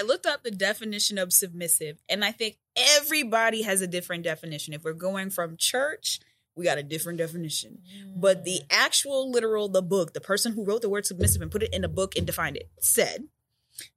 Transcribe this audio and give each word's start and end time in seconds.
I 0.00 0.02
looked 0.02 0.24
up 0.24 0.42
the 0.42 0.50
definition 0.50 1.18
of 1.18 1.30
submissive, 1.30 1.98
and 2.08 2.24
I 2.24 2.32
think 2.32 2.56
everybody 2.74 3.62
has 3.62 3.82
a 3.82 3.86
different 3.86 4.24
definition. 4.24 4.72
If 4.72 4.82
we're 4.82 4.94
going 4.94 5.28
from 5.28 5.58
church, 5.58 6.20
we 6.56 6.64
got 6.64 6.78
a 6.78 6.82
different 6.82 7.18
definition. 7.18 7.82
But 8.16 8.44
the 8.44 8.62
actual 8.70 9.30
literal, 9.30 9.68
the 9.68 9.82
book, 9.82 10.14
the 10.14 10.20
person 10.20 10.54
who 10.54 10.64
wrote 10.64 10.80
the 10.80 10.88
word 10.88 11.04
submissive 11.04 11.42
and 11.42 11.50
put 11.50 11.62
it 11.62 11.74
in 11.74 11.84
a 11.84 11.88
book 11.88 12.16
and 12.16 12.26
defined 12.26 12.56
it, 12.56 12.70
said 12.80 13.28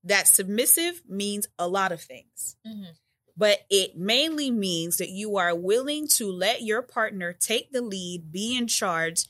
that 0.04 0.28
submissive 0.28 1.04
means 1.08 1.48
a 1.58 1.70
lot 1.70 1.94
of 1.94 2.02
things. 2.02 2.58
Mhm. 2.68 2.96
But 3.38 3.66
it 3.70 3.96
mainly 3.96 4.52
means 4.52 4.98
that 4.98 5.10
you 5.10 5.38
are 5.38 5.56
willing 5.56 6.10
to 6.10 6.30
let 6.30 6.64
your 6.64 6.82
partner 6.82 7.32
take 7.32 7.72
the 7.72 7.82
lead, 7.82 8.30
be 8.30 8.58
in 8.58 8.68
charge, 8.68 9.28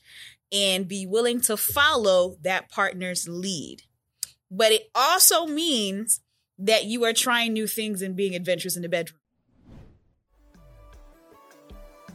and 0.50 0.88
be 0.88 1.06
willing 1.06 1.40
to 1.42 1.56
follow 1.56 2.36
that 2.42 2.68
partner's 2.68 3.28
lead. 3.28 3.84
But 4.50 4.72
it 4.72 4.90
also 4.92 5.46
means 5.46 6.20
that 6.58 6.84
you 6.84 7.04
are 7.04 7.12
trying 7.12 7.52
new 7.52 7.66
things 7.66 8.02
and 8.02 8.16
being 8.16 8.34
adventurous 8.34 8.76
in 8.76 8.82
the 8.82 8.88
bedroom. 8.88 9.18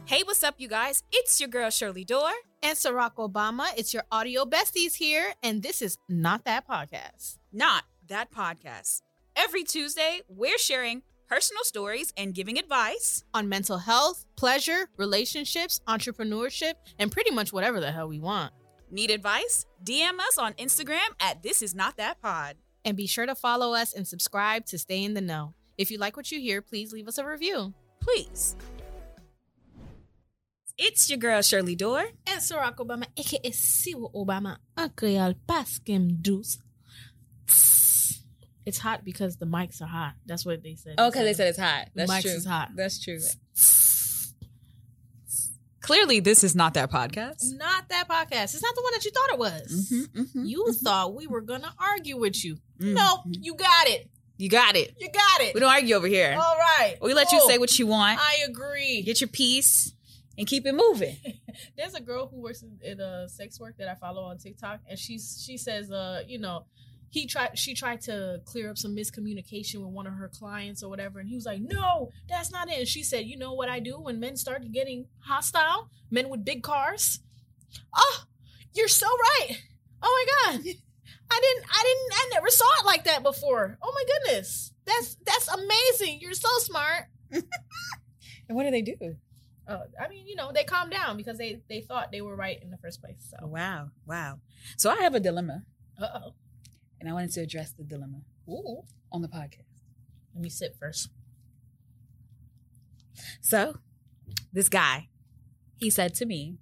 Hey, 0.06 0.22
what's 0.24 0.42
up, 0.42 0.56
you 0.58 0.66
guys? 0.66 1.04
It's 1.12 1.40
your 1.40 1.48
girl, 1.48 1.70
Shirley 1.70 2.04
Dor. 2.04 2.30
And 2.62 2.76
Ciroc 2.76 3.14
Obama, 3.14 3.68
it's 3.76 3.94
your 3.94 4.02
audio 4.12 4.44
besties 4.44 4.96
here, 4.96 5.32
and 5.42 5.62
this 5.62 5.80
is 5.80 5.96
not 6.08 6.44
that 6.44 6.68
podcast. 6.68 7.38
Not 7.52 7.84
that 8.08 8.30
podcast. 8.30 9.00
Every 9.34 9.64
Tuesday, 9.64 10.20
we're 10.28 10.58
sharing 10.58 11.02
personal 11.26 11.62
stories 11.64 12.12
and 12.16 12.34
giving 12.34 12.58
advice. 12.58 13.24
On 13.32 13.48
mental 13.48 13.78
health, 13.78 14.26
pleasure, 14.36 14.88
relationships, 14.96 15.80
entrepreneurship, 15.88 16.74
and 16.98 17.10
pretty 17.10 17.30
much 17.30 17.52
whatever 17.52 17.80
the 17.80 17.92
hell 17.92 18.08
we 18.08 18.18
want. 18.18 18.52
Need 18.90 19.10
advice? 19.10 19.64
DM 19.84 20.18
us 20.18 20.36
on 20.36 20.52
Instagram 20.54 21.08
at 21.20 21.42
This 21.42 21.62
Is 21.62 21.74
Not 21.74 21.96
That 21.96 22.20
Pod. 22.20 22.56
And 22.84 22.96
be 22.96 23.06
sure 23.06 23.26
to 23.26 23.34
follow 23.34 23.74
us 23.74 23.92
and 23.92 24.06
subscribe 24.08 24.66
to 24.66 24.78
stay 24.78 25.04
in 25.04 25.14
the 25.14 25.20
know. 25.20 25.54
If 25.76 25.90
you 25.90 25.98
like 25.98 26.16
what 26.16 26.30
you 26.32 26.40
hear, 26.40 26.62
please 26.62 26.92
leave 26.92 27.08
us 27.08 27.18
a 27.18 27.26
review. 27.26 27.74
Please. 28.00 28.56
It's 30.78 31.10
your 31.10 31.18
girl, 31.18 31.42
Shirley 31.42 31.74
Dor. 31.76 32.00
And 32.26 32.40
Ciroc 32.40 32.76
Obama, 32.76 33.04
aka 33.16 33.50
Siwa 33.50 34.10
Obama, 34.14 34.56
Uncle 34.78 35.34
Paskim 35.46 36.22
Deuce. 36.22 36.58
It's 38.66 38.78
hot 38.78 39.04
because 39.04 39.36
the 39.36 39.46
mics 39.46 39.82
are 39.82 39.86
hot. 39.86 40.14
That's 40.26 40.46
what 40.46 40.62
they 40.62 40.76
said. 40.76 40.98
Okay, 40.98 41.22
they 41.24 41.34
said 41.34 41.48
it's 41.48 41.58
hot. 41.58 41.88
The 41.94 42.06
That's 42.06 42.10
mics 42.12 42.22
true. 42.22 42.30
is 42.30 42.46
hot. 42.46 42.70
That's 42.74 42.98
true. 43.02 43.18
Clearly, 45.82 46.20
this 46.20 46.44
is 46.44 46.54
not 46.54 46.74
that 46.74 46.90
podcast. 46.90 47.38
Not 47.56 47.88
that 47.88 48.06
podcast. 48.08 48.54
It's 48.54 48.62
not 48.62 48.74
the 48.74 48.82
one 48.82 48.92
that 48.92 49.04
you 49.04 49.10
thought 49.10 49.30
it 49.32 49.38
was. 49.38 49.90
Mhm, 49.92 50.46
You 50.46 50.64
mhm, 50.70 50.76
thought 50.80 51.14
we 51.14 51.26
were 51.26 51.40
gonna 51.40 51.74
argue 51.78 52.18
with 52.18 52.44
you. 52.44 52.58
Mhm. 52.80 52.94
No, 52.94 53.22
you 53.40 53.54
got 53.54 53.88
it. 53.88 54.08
You 54.36 54.48
got 54.48 54.74
it. 54.74 54.94
You 54.98 55.08
got 55.12 55.40
it. 55.42 55.54
We 55.54 55.60
don't 55.60 55.70
argue 55.70 55.94
over 55.96 56.06
here. 56.06 56.34
All 56.40 56.56
right. 56.56 56.96
We 57.02 57.12
let 57.12 57.30
you 57.30 57.40
say 57.46 57.58
what 57.58 57.78
you 57.78 57.86
want, 57.86 58.18
I 58.20 58.38
agree. 58.48 59.02
get 59.02 59.20
your 59.20 59.28
piece, 59.28 59.92
and 60.38 60.46
keep 60.46 60.64
it 60.66 60.74
moving. 60.74 61.16
There's 61.76 61.94
a 61.94 62.00
girl 62.00 62.26
who 62.26 62.40
works 62.40 62.62
in, 62.62 62.78
in 62.82 63.00
uh, 63.00 63.28
sex 63.28 63.60
work 63.60 63.76
that 63.78 63.88
I 63.88 63.94
follow 63.96 64.22
on 64.22 64.38
TikTok, 64.38 64.80
and 64.88 64.98
she's 64.98 65.42
she 65.46 65.58
says, 65.58 65.90
uh, 65.90 66.22
you 66.26 66.38
know, 66.38 66.64
he 67.10 67.26
tried 67.26 67.58
she 67.58 67.74
tried 67.74 68.00
to 68.02 68.40
clear 68.46 68.70
up 68.70 68.78
some 68.78 68.96
miscommunication 68.96 69.76
with 69.84 69.90
one 69.92 70.06
of 70.06 70.14
her 70.14 70.28
clients 70.28 70.82
or 70.82 70.88
whatever, 70.88 71.18
and 71.18 71.28
he 71.28 71.34
was 71.34 71.44
like, 71.44 71.60
no, 71.60 72.10
that's 72.28 72.50
not 72.50 72.70
it. 72.70 72.78
And 72.78 72.88
she 72.88 73.02
said, 73.02 73.26
you 73.26 73.36
know 73.36 73.52
what 73.52 73.68
I 73.68 73.78
do 73.80 73.98
when 74.00 74.20
men 74.20 74.36
start 74.36 74.62
getting 74.72 75.06
hostile, 75.18 75.90
men 76.10 76.30
with 76.30 76.46
big 76.46 76.62
cars. 76.62 77.20
Oh, 77.94 78.24
you're 78.72 78.88
so 78.88 79.06
right. 79.06 79.58
Oh 80.02 80.26
my 80.46 80.54
god. 80.56 80.64
I 81.30 81.40
didn't 81.40 81.64
I 81.70 81.82
didn't 81.82 82.12
I 82.12 82.30
never 82.34 82.48
saw 82.48 82.64
it 82.80 82.86
like 82.86 83.04
that 83.04 83.22
before. 83.22 83.78
Oh 83.82 83.92
my 83.94 84.04
goodness. 84.12 84.72
That's 84.84 85.16
that's 85.24 85.48
amazing. 85.48 86.18
You're 86.20 86.34
so 86.34 86.48
smart. 86.58 87.04
And 88.48 88.56
what 88.56 88.64
do 88.64 88.70
they 88.72 88.82
do? 88.82 88.96
Uh, 89.68 89.78
I 90.00 90.08
mean, 90.08 90.26
you 90.26 90.34
know, 90.34 90.50
they 90.52 90.64
calmed 90.64 90.90
down 90.90 91.16
because 91.16 91.38
they 91.38 91.60
they 91.68 91.80
thought 91.80 92.10
they 92.10 92.20
were 92.20 92.34
right 92.34 92.60
in 92.60 92.70
the 92.70 92.78
first 92.78 93.00
place. 93.00 93.30
So, 93.30 93.46
Wow, 93.46 93.90
wow. 94.06 94.40
So 94.76 94.90
I 94.90 94.96
have 95.02 95.14
a 95.14 95.20
dilemma, 95.20 95.62
uh 96.00 96.08
oh, 96.24 96.34
and 97.00 97.08
I 97.08 97.12
wanted 97.12 97.30
to 97.34 97.42
address 97.42 97.70
the 97.70 97.84
dilemma 97.84 98.22
ooh, 98.48 98.82
on 99.12 99.22
the 99.22 99.28
podcast. 99.28 99.70
let 100.34 100.42
me 100.42 100.48
sit 100.48 100.74
first. 100.80 101.10
So, 103.40 103.78
this 104.52 104.68
guy, 104.68 105.08
he 105.76 105.90
said 105.90 106.14
to 106.16 106.26
me 106.26 106.56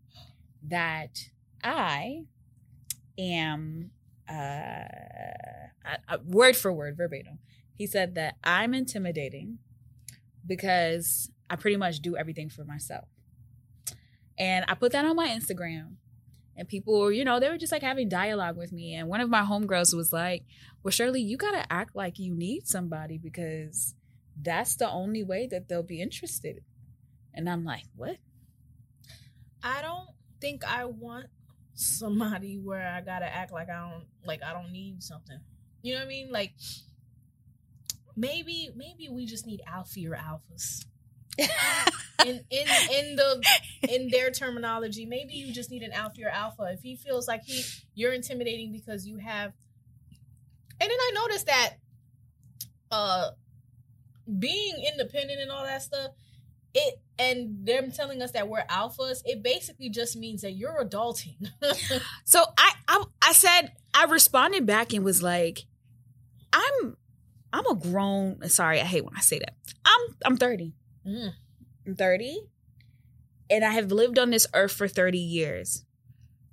that 0.62 1.30
I 1.62 2.24
am, 3.18 3.90
uh, 4.28 6.16
word 6.24 6.56
for 6.56 6.72
word, 6.72 6.96
verbatim. 6.96 7.38
He 7.74 7.86
said 7.86 8.14
that 8.16 8.36
I'm 8.42 8.74
intimidating 8.74 9.58
because 10.46 11.30
I 11.48 11.56
pretty 11.56 11.76
much 11.76 12.00
do 12.00 12.16
everything 12.16 12.50
for 12.50 12.64
myself. 12.64 13.08
And 14.38 14.64
I 14.68 14.74
put 14.74 14.92
that 14.92 15.04
on 15.04 15.16
my 15.16 15.28
Instagram. 15.28 15.94
And 16.56 16.68
people 16.68 16.98
were, 16.98 17.12
you 17.12 17.24
know, 17.24 17.38
they 17.38 17.48
were 17.48 17.58
just 17.58 17.70
like 17.72 17.82
having 17.82 18.08
dialogue 18.08 18.56
with 18.56 18.72
me. 18.72 18.94
And 18.94 19.08
one 19.08 19.20
of 19.20 19.30
my 19.30 19.42
homegirls 19.42 19.94
was 19.94 20.12
like, 20.12 20.44
Well, 20.82 20.90
Shirley, 20.90 21.20
you 21.20 21.36
got 21.36 21.52
to 21.52 21.72
act 21.72 21.94
like 21.94 22.18
you 22.18 22.34
need 22.34 22.66
somebody 22.66 23.16
because 23.16 23.94
that's 24.40 24.76
the 24.76 24.90
only 24.90 25.22
way 25.22 25.46
that 25.50 25.68
they'll 25.68 25.82
be 25.82 26.00
interested. 26.00 26.60
And 27.32 27.48
I'm 27.48 27.64
like, 27.64 27.84
what? 27.94 28.16
I 29.62 29.82
don't 29.82 30.08
think 30.40 30.64
I 30.64 30.84
want 30.86 31.26
somebody 31.78 32.58
where 32.58 32.86
I 32.88 33.00
gotta 33.00 33.26
act 33.26 33.52
like 33.52 33.68
I 33.70 33.90
don't 33.90 34.04
like 34.24 34.42
I 34.42 34.52
don't 34.52 34.72
need 34.72 35.02
something. 35.02 35.38
You 35.82 35.94
know 35.94 36.00
what 36.00 36.06
I 36.06 36.08
mean? 36.08 36.30
Like 36.30 36.52
maybe 38.16 38.70
maybe 38.74 39.08
we 39.08 39.26
just 39.26 39.46
need 39.46 39.60
alpha 39.66 40.00
or 40.06 40.16
alphas. 40.16 40.84
in 42.26 42.40
in 42.50 42.66
in 42.92 43.16
the 43.16 43.44
in 43.88 44.08
their 44.08 44.30
terminology, 44.30 45.06
maybe 45.06 45.34
you 45.34 45.52
just 45.52 45.70
need 45.70 45.82
an 45.82 45.92
alpha 45.92 46.22
or 46.24 46.28
alpha. 46.28 46.68
If 46.72 46.82
he 46.82 46.96
feels 46.96 47.28
like 47.28 47.44
he 47.44 47.62
you're 47.94 48.12
intimidating 48.12 48.72
because 48.72 49.06
you 49.06 49.18
have 49.18 49.52
and 50.80 50.90
then 50.90 50.98
I 50.98 51.10
noticed 51.14 51.46
that 51.46 51.74
uh 52.90 53.30
being 54.38 54.84
independent 54.92 55.40
and 55.40 55.50
all 55.50 55.64
that 55.64 55.82
stuff, 55.82 56.10
it 56.74 57.00
and 57.18 57.66
them 57.66 57.90
telling 57.90 58.22
us 58.22 58.30
that 58.32 58.48
we're 58.48 58.64
alphas, 58.66 59.22
it 59.24 59.42
basically 59.42 59.88
just 59.90 60.16
means 60.16 60.42
that 60.42 60.52
you're 60.52 60.84
adulting. 60.84 61.48
so 62.24 62.44
I, 62.56 62.72
I 62.86 63.04
I 63.22 63.32
said 63.32 63.72
I 63.94 64.04
responded 64.04 64.66
back 64.66 64.92
and 64.92 65.04
was 65.04 65.22
like, 65.22 65.60
I'm 66.52 66.96
I'm 67.52 67.66
a 67.66 67.74
grown 67.74 68.48
sorry, 68.48 68.80
I 68.80 68.84
hate 68.84 69.04
when 69.04 69.14
I 69.16 69.20
say 69.20 69.38
that. 69.38 69.54
I'm 69.84 70.16
I'm 70.24 70.36
30. 70.36 70.74
Mm. 71.06 71.32
I'm 71.86 71.94
30 71.96 72.40
and 73.50 73.64
I 73.64 73.70
have 73.70 73.90
lived 73.90 74.18
on 74.18 74.30
this 74.30 74.46
earth 74.54 74.72
for 74.72 74.86
30 74.88 75.18
years. 75.18 75.84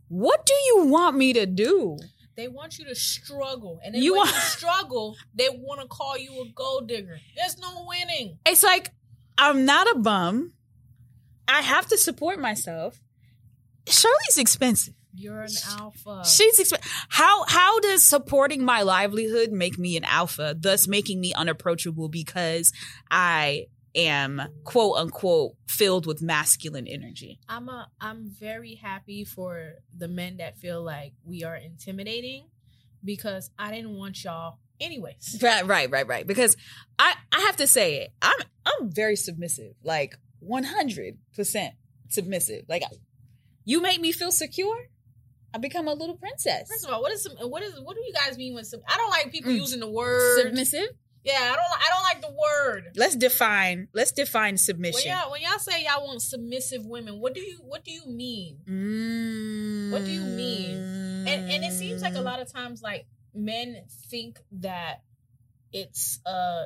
What 0.08 0.46
do 0.46 0.54
you 0.68 0.86
want 0.86 1.18
me 1.18 1.34
to 1.34 1.46
do? 1.46 1.98
They 2.38 2.48
want 2.50 2.78
you 2.80 2.86
to 2.86 2.96
struggle, 2.96 3.80
and 3.84 3.96
then 3.96 4.02
You 4.04 4.12
when 4.14 4.20
want- 4.20 4.32
you 4.32 4.42
struggle, 4.42 5.16
they 5.34 5.48
want 5.50 5.80
to 5.82 5.88
call 5.88 6.18
you 6.18 6.42
a 6.42 6.50
gold 6.54 6.88
digger. 6.88 7.18
There's 7.36 7.58
no 7.58 7.86
winning. 7.88 8.40
It's 8.46 8.62
like 8.62 8.92
I'm 9.38 9.66
not 9.66 9.88
a 9.96 10.00
bum. 10.00 10.54
I 11.48 11.62
have 11.62 11.88
to 11.88 11.98
support 11.98 12.40
myself. 12.40 13.02
Shirley's 13.88 14.38
expensive. 14.38 14.94
You're 15.14 15.42
an 15.42 15.54
alpha. 15.80 16.24
She's 16.26 16.60
exp- 16.60 17.06
how 17.10 17.46
how 17.46 17.80
does 17.80 18.04
supporting 18.04 18.66
my 18.66 18.82
livelihood 18.82 19.52
make 19.52 19.78
me 19.78 19.96
an 19.96 20.04
alpha, 20.04 20.56
thus 20.60 20.88
making 20.88 21.22
me 21.22 21.34
unapproachable 21.34 22.10
because 22.10 22.74
I 23.10 23.68
am 23.96 24.42
quote 24.66 24.98
unquote 24.98 25.54
filled 25.70 26.06
with 26.06 26.22
masculine 26.22 26.88
energy. 26.88 27.40
I'm 27.48 27.70
a 27.70 27.90
I'm 28.02 28.30
very 28.30 28.76
happy 28.76 29.24
for 29.24 29.76
the 29.96 30.10
men 30.10 30.38
that 30.38 30.58
feel 30.58 30.84
like 30.84 31.14
we 31.24 31.44
are 31.44 31.56
intimidating 31.56 32.48
because 33.06 33.50
I 33.58 33.72
didn't 33.72 33.96
want 33.96 34.24
y'all 34.24 34.58
anyways. 34.82 35.38
Right, 35.44 35.66
right, 35.66 35.90
right, 35.90 36.08
right. 36.08 36.28
Because 36.28 36.58
I 37.00 37.14
I 37.32 37.40
have 37.42 37.58
to 37.58 37.68
say 37.68 37.98
it. 38.02 38.10
I'm 38.22 38.38
I'm 38.66 38.92
very 38.92 39.16
submissive, 39.16 39.74
like 39.84 40.16
100 40.40 41.18
percent 41.36 41.74
submissive. 42.10 42.66
Like 42.68 42.84
you 43.64 43.82
make 43.82 44.02
me 44.02 44.12
feel 44.12 44.32
secure. 44.32 44.78
I 45.54 45.58
become 45.58 45.88
a 45.88 45.94
little 45.94 46.18
princess. 46.18 46.68
First 46.70 46.86
of 46.86 46.94
all, 46.94 47.02
what 47.02 47.14
is 47.14 47.24
some, 47.24 47.34
what 47.50 47.64
is 47.64 47.80
what 47.82 47.96
do 47.96 48.02
you 48.06 48.12
guys 48.14 48.38
mean 48.38 48.54
with 48.56 48.68
some? 48.68 48.82
I 48.88 48.98
don't 48.98 49.10
like 49.10 49.32
people 49.32 49.52
Mm. 49.52 49.56
using 49.58 49.80
the 49.80 49.90
word. 49.90 50.44
submissive. 50.48 50.90
Yeah, 51.24 51.40
I 51.40 51.56
don't 51.56 51.82
I 51.82 51.90
don't 51.90 52.04
like 52.04 52.22
the 52.22 52.38
word. 52.40 52.92
Let's 52.96 53.16
define. 53.16 53.88
Let's 53.94 54.12
define 54.12 54.52
When 54.52 54.58
submission. 54.58 55.10
y'all 55.12 55.32
when 55.32 55.42
y'all 55.42 55.58
say 55.58 55.84
y'all 55.84 56.06
want 56.06 56.22
submissive 56.22 56.86
women, 56.86 57.20
what 57.20 57.34
do 57.34 57.40
you 57.42 57.60
what 57.64 57.84
do 57.84 57.92
you 57.92 58.06
mean? 58.06 58.58
Mm. 58.70 59.92
What 59.92 60.06
do 60.06 60.12
you 60.12 60.22
mean? 60.22 60.76
And 61.28 61.50
and 61.52 61.64
it 61.64 61.74
seems 61.74 62.02
like 62.02 62.16
a 62.16 62.22
lot 62.22 62.40
of 62.40 62.52
times 62.52 62.82
like 62.82 63.06
men 63.34 63.84
think 64.10 64.40
that 64.54 65.02
it's 65.74 66.20
uh 66.26 66.66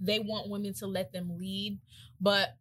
they 0.00 0.18
want 0.18 0.48
women 0.48 0.74
to 0.74 0.86
let 0.86 1.12
them 1.12 1.38
lead, 1.38 1.78
but 2.20 2.56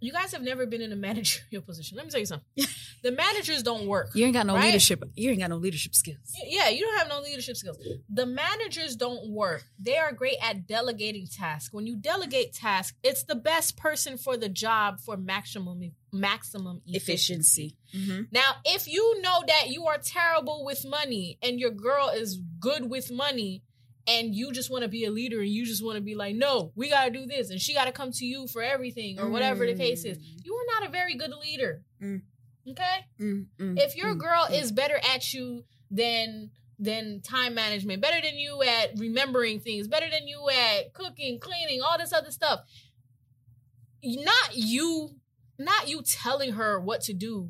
you 0.00 0.12
guys 0.12 0.32
have 0.32 0.42
never 0.42 0.66
been 0.66 0.80
in 0.80 0.92
a 0.92 0.96
managerial 1.08 1.62
position. 1.62 1.96
Let 1.96 2.06
me 2.06 2.10
tell 2.10 2.20
you 2.20 2.26
something. 2.26 2.66
The 3.06 3.12
managers 3.12 3.62
don't 3.62 3.86
work. 3.86 4.08
You 4.14 4.24
ain't 4.24 4.34
got 4.34 4.46
no 4.46 4.54
Right? 4.54 4.64
leadership. 4.66 5.04
You 5.14 5.30
ain't 5.30 5.38
got 5.38 5.50
no 5.50 5.56
leadership 5.58 5.94
skills. 5.94 6.18
Yeah, 6.44 6.68
you 6.70 6.80
don't 6.80 6.98
have 6.98 7.08
no 7.08 7.20
leadership 7.20 7.56
skills. 7.56 7.78
The 8.08 8.26
managers 8.26 8.96
don't 8.96 9.28
work. 9.30 9.62
They 9.78 9.96
are 9.96 10.10
great 10.12 10.38
at 10.42 10.66
delegating 10.66 11.28
tasks. 11.28 11.72
When 11.72 11.86
you 11.86 11.94
delegate 11.94 12.52
tasks, 12.52 12.96
it's 13.04 13.22
the 13.22 13.36
best 13.36 13.76
person 13.76 14.18
for 14.18 14.36
the 14.36 14.48
job 14.48 14.98
for 15.00 15.16
maximum 15.16 15.92
maximum 16.12 16.82
efficiency. 16.86 17.76
Efficiency. 17.92 18.10
Mm-hmm. 18.12 18.22
Now, 18.32 18.56
if 18.64 18.88
you 18.88 19.20
know 19.22 19.42
that 19.46 19.68
you 19.68 19.86
are 19.86 19.98
terrible 19.98 20.64
with 20.64 20.84
money 20.84 21.38
and 21.42 21.60
your 21.60 21.70
girl 21.70 22.08
is 22.08 22.40
good 22.58 22.90
with 22.90 23.10
money 23.12 23.62
and 24.08 24.34
you 24.34 24.50
just 24.52 24.70
want 24.70 24.82
to 24.82 24.88
be 24.88 25.04
a 25.04 25.10
leader 25.10 25.40
and 25.40 25.48
you 25.50 25.64
just 25.66 25.84
want 25.84 25.96
to 25.96 26.00
be 26.02 26.14
like, 26.14 26.34
"No, 26.36 26.72
we 26.74 26.88
got 26.88 27.04
to 27.06 27.10
do 27.10 27.26
this." 27.26 27.50
And 27.50 27.60
she 27.60 27.74
got 27.74 27.84
to 27.86 27.92
come 27.92 28.10
to 28.12 28.24
you 28.24 28.46
for 28.48 28.62
everything 28.62 29.18
or 29.20 29.28
whatever 29.28 29.66
the 29.66 29.74
case 29.74 30.04
is. 30.04 30.18
You 30.44 30.54
are 30.54 30.80
not 30.80 30.88
a 30.88 30.92
very 30.92 31.14
good 31.16 31.32
leader. 31.42 31.82
Mm. 32.02 32.22
Okay? 32.68 33.06
Mm-hmm. 33.20 33.78
if 33.78 33.96
your 33.96 34.14
mm, 34.14 34.18
girl 34.18 34.46
mm. 34.50 34.60
is 34.60 34.72
better 34.72 34.98
at 35.14 35.32
you 35.32 35.64
than 35.90 36.50
than 36.78 37.20
time 37.22 37.54
management, 37.54 38.02
better 38.02 38.20
than 38.20 38.36
you 38.36 38.62
at 38.62 38.98
remembering 38.98 39.60
things, 39.60 39.88
better 39.88 40.10
than 40.10 40.28
you 40.28 40.46
at 40.50 40.92
cooking, 40.92 41.38
cleaning, 41.38 41.80
all 41.80 41.96
this 41.96 42.12
other 42.12 42.30
stuff, 42.30 42.60
not 44.02 44.54
you, 44.54 45.10
not 45.58 45.88
you 45.88 46.02
telling 46.02 46.52
her 46.52 46.78
what 46.78 47.00
to 47.02 47.14
do. 47.14 47.48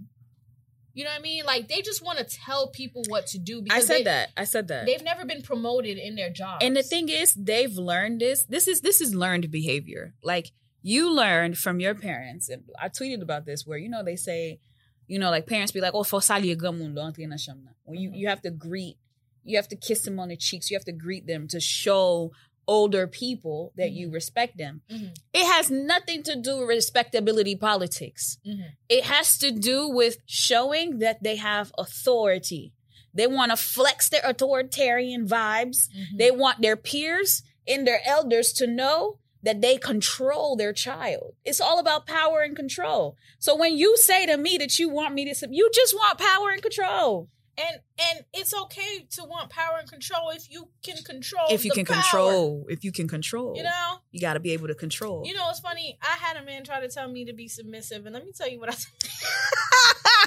You 0.95 1.05
know 1.05 1.11
what 1.11 1.19
I 1.19 1.23
mean? 1.23 1.45
Like 1.45 1.69
they 1.69 1.83
just 1.83 2.03
want 2.03 2.19
to 2.19 2.25
tell 2.25 2.69
people 2.69 3.03
what 3.09 3.27
to 3.29 3.39
do 3.39 3.65
I 3.69 3.81
said 3.81 3.99
they, 3.99 4.05
that. 4.05 4.29
I 4.37 4.45
said 4.45 4.69
that. 4.69 4.87
they've 4.87 5.03
never 5.03 5.27
been 5.27 5.43
promoted 5.43 5.99
in 5.99 6.15
their 6.15 6.31
job. 6.31 6.63
And 6.63 6.75
the 6.75 6.83
thing 6.83 7.09
is, 7.09 7.35
they've 7.35 7.77
learned 7.77 8.21
this. 8.21 8.45
This 8.45 8.67
is 8.67 8.81
this 8.81 9.03
is 9.03 9.15
learned 9.15 9.51
behavior. 9.51 10.15
Like 10.23 10.53
you 10.81 11.13
learned 11.13 11.59
from 11.59 11.81
your 11.81 11.95
parents. 11.95 12.49
And 12.49 12.63
I 12.81 12.89
tweeted 12.89 13.21
about 13.21 13.45
this 13.45 13.67
where 13.67 13.77
you 13.77 13.91
know 13.91 14.03
they 14.03 14.17
say, 14.17 14.61
you 15.07 15.19
know, 15.19 15.31
like 15.31 15.47
parents 15.47 15.73
be 15.73 15.81
like, 15.81 15.95
"Oh, 15.95 16.03
for 16.05 16.21
sali. 16.23 16.55
When 16.55 17.99
you 18.01 18.11
you 18.15 18.29
have 18.29 18.43
to 18.43 18.51
greet, 18.51 18.97
you 19.45 19.57
have 19.57 19.69
to 19.69 19.77
kiss 19.77 20.03
them 20.03 20.19
on 20.19 20.29
the 20.29 20.37
cheeks. 20.37 20.71
You 20.71 20.77
have 20.77 20.85
to 20.87 20.93
greet 20.93 21.27
them 21.27 21.47
to 21.49 21.61
show 21.61 22.33
older 22.69 23.07
people 23.07 23.73
that 23.77 23.93
you 23.93 24.11
respect 24.11 24.59
them. 24.59 24.83
Mhm. 24.91 25.15
It 25.33 25.47
has 25.47 25.71
nothing 25.71 26.25
to 26.25 26.35
do 26.35 26.59
with 26.59 26.69
respectability 26.69 27.55
politics. 27.55 28.39
Mhm. 28.45 28.73
It 28.89 29.05
has 29.05 29.39
to 29.39 29.53
do 29.53 29.89
with 29.89 30.19
showing 30.27 30.99
that 30.99 31.23
they 31.23 31.37
have 31.37 31.73
authority. 31.79 32.73
They 33.15 33.29
want 33.29 33.53
to 33.53 33.57
flex 33.57 34.09
their 34.09 34.23
authoritarian 34.25 35.29
vibes. 35.29 35.89
Mhm. 35.97 36.19
They 36.19 36.31
want 36.33 36.61
their 36.61 36.77
peers 36.77 37.43
and 37.69 37.87
their 37.87 38.01
elders 38.05 38.53
to 38.55 38.67
know 38.67 39.19
that 39.47 39.61
they 39.61 39.79
control 39.79 40.57
their 40.57 40.73
child. 40.73 41.35
It's 41.45 41.61
all 41.61 41.79
about 41.79 42.05
power 42.07 42.41
and 42.41 42.57
control. 42.57 43.17
So 43.39 43.57
when 43.57 43.79
you 43.79 43.97
say 43.97 44.27
to 44.27 44.37
me 44.37 44.59
that 44.59 44.79
you 44.79 44.89
want 44.89 45.15
me 45.15 45.33
to, 45.33 45.49
you 45.51 45.71
just 45.73 45.95
want 45.95 46.19
power 46.19 46.51
and 46.51 46.61
control. 46.61 47.29
And 47.59 47.81
and 47.99 48.25
it's 48.33 48.55
okay 48.55 49.07
to 49.13 49.25
want 49.25 49.51
power 49.51 49.77
and 49.79 49.91
control 49.91 50.31
if 50.31 50.51
you 50.51 50.69
can 50.85 50.97
control. 51.03 51.47
If 51.51 51.65
you 51.65 51.71
can 51.71 51.87
power, 51.87 52.01
control, 52.03 52.67
if 52.69 52.85
you 52.85 52.93
can 52.93 53.09
control, 53.09 53.55
you 53.57 53.63
know. 53.63 53.99
you 54.11 54.21
got 54.21 54.35
to 54.35 54.41
be 54.41 54.53
able 54.53 54.69
to 54.69 54.75
control. 54.75 55.23
You 55.25 55.35
know, 55.35 55.49
it's 55.51 55.61
funny. 55.61 55.99
I 56.03 56.17
had 56.17 56.37
a 56.37 56.45
man 56.45 56.65
try 56.65 56.81
to 56.81 56.89
tell 56.89 57.11
me 57.11 57.25
to 57.27 57.33
be 57.33 57.49
submissive, 57.49 58.07
and 58.07 58.15
let 58.15 58.25
me 58.25 58.33
tell 58.37 58.49
you 58.49 58.61
what 58.61 58.69
I 58.69 58.73
said. 58.73 58.91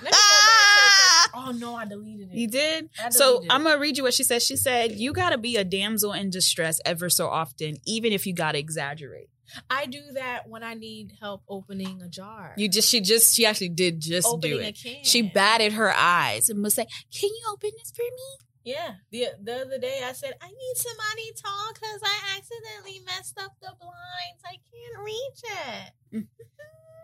Let 0.02 0.06
me 0.06 0.10
go 0.12 0.46
back 0.46 0.76
to 0.76 0.82
the 0.82 0.96
text. 0.96 1.30
Oh 1.34 1.52
no, 1.52 1.76
I 1.76 1.86
deleted 1.86 2.30
it. 2.32 2.38
You 2.38 2.48
did? 2.48 2.90
So 3.10 3.42
it. 3.42 3.48
I'm 3.50 3.64
gonna 3.64 3.80
read 3.80 3.98
you 3.98 4.04
what 4.04 4.14
she 4.14 4.24
said. 4.24 4.42
She 4.42 4.56
said, 4.56 4.94
You 4.94 5.12
gotta 5.12 5.38
be 5.38 5.58
a 5.58 5.64
damsel 5.66 6.14
in 6.14 6.30
distress 6.30 6.80
ever 6.86 7.10
so 7.10 7.28
often, 7.28 7.78
even 7.86 8.14
if 8.14 8.26
you 8.26 8.34
gotta 8.34 8.60
exaggerate. 8.60 9.30
I 9.70 9.86
do 9.86 10.02
that 10.14 10.48
when 10.48 10.64
I 10.64 10.74
need 10.74 11.14
help 11.20 11.44
opening 11.48 12.02
a 12.02 12.08
jar. 12.10 12.54
You 12.58 12.70
just 12.70 12.90
she 12.90 13.02
just 13.02 13.36
she 13.36 13.46
actually 13.46 13.70
did 13.70 14.02
just 14.02 14.28
opening 14.28 14.58
do 14.58 14.64
a 14.64 14.68
it. 14.68 14.80
can. 14.82 15.04
She 15.04 15.22
batted 15.22 15.74
her 15.74 15.94
eyes 15.96 16.50
and 16.50 16.64
was 16.64 16.78
like, 16.78 16.90
Can 17.14 17.30
you 17.30 17.44
open 17.52 17.72
this 17.78 17.92
for 17.92 18.04
me? 18.04 18.46
Yeah. 18.64 18.96
The 19.12 19.28
the 19.42 19.62
other 19.62 19.80
day 19.80 20.02
I 20.06 20.14
said, 20.14 20.34
I 20.42 20.48
need 20.48 20.76
somebody 20.76 21.32
talk 21.42 21.74
because 21.76 22.02
I 22.04 22.38
accidentally 22.38 23.02
messed 23.06 23.40
up 23.40 23.54
the 23.62 23.74
blinds. 23.80 24.44
I 24.46 24.58
can't 24.72 25.04
reach 25.04 25.42
it. 25.44 26.18
Mm. 26.18 26.28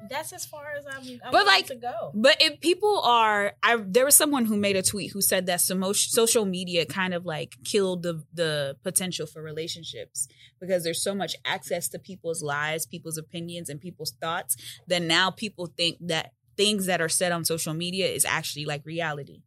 That's 0.09 0.33
as 0.33 0.45
far 0.45 0.65
as 0.77 0.85
I'm, 0.85 1.01
I'm 1.01 1.05
Mm. 1.05 1.31
But, 1.31 1.45
like, 1.45 1.67
to 1.67 1.75
go. 1.75 2.11
But 2.13 2.37
if 2.41 2.59
people 2.61 2.99
are, 3.01 3.53
I 3.63 3.77
there 3.77 4.05
was 4.05 4.15
someone 4.15 4.45
who 4.45 4.57
made 4.57 4.75
a 4.75 4.83
tweet 4.83 5.11
who 5.11 5.21
said 5.21 5.45
that 5.47 5.61
some 5.61 5.83
social 5.93 6.45
media 6.45 6.85
kind 6.85 7.13
of 7.13 7.25
like 7.25 7.55
killed 7.63 8.03
the 8.03 8.23
the 8.33 8.77
potential 8.83 9.25
for 9.27 9.41
relationships 9.41 10.27
because 10.59 10.83
there's 10.83 11.01
so 11.01 11.15
much 11.15 11.35
access 11.45 11.89
to 11.89 11.99
people's 11.99 12.43
lives, 12.43 12.85
people's 12.85 13.17
opinions, 13.17 13.69
and 13.69 13.81
people's 13.81 14.13
thoughts 14.21 14.55
that 14.87 15.01
now 15.01 15.31
people 15.31 15.67
think 15.77 15.97
that 16.01 16.31
things 16.57 16.85
that 16.85 17.01
are 17.01 17.09
said 17.09 17.31
on 17.31 17.43
social 17.43 17.73
media 17.73 18.07
is 18.07 18.25
actually 18.25 18.65
like 18.65 18.85
reality. 18.85 19.41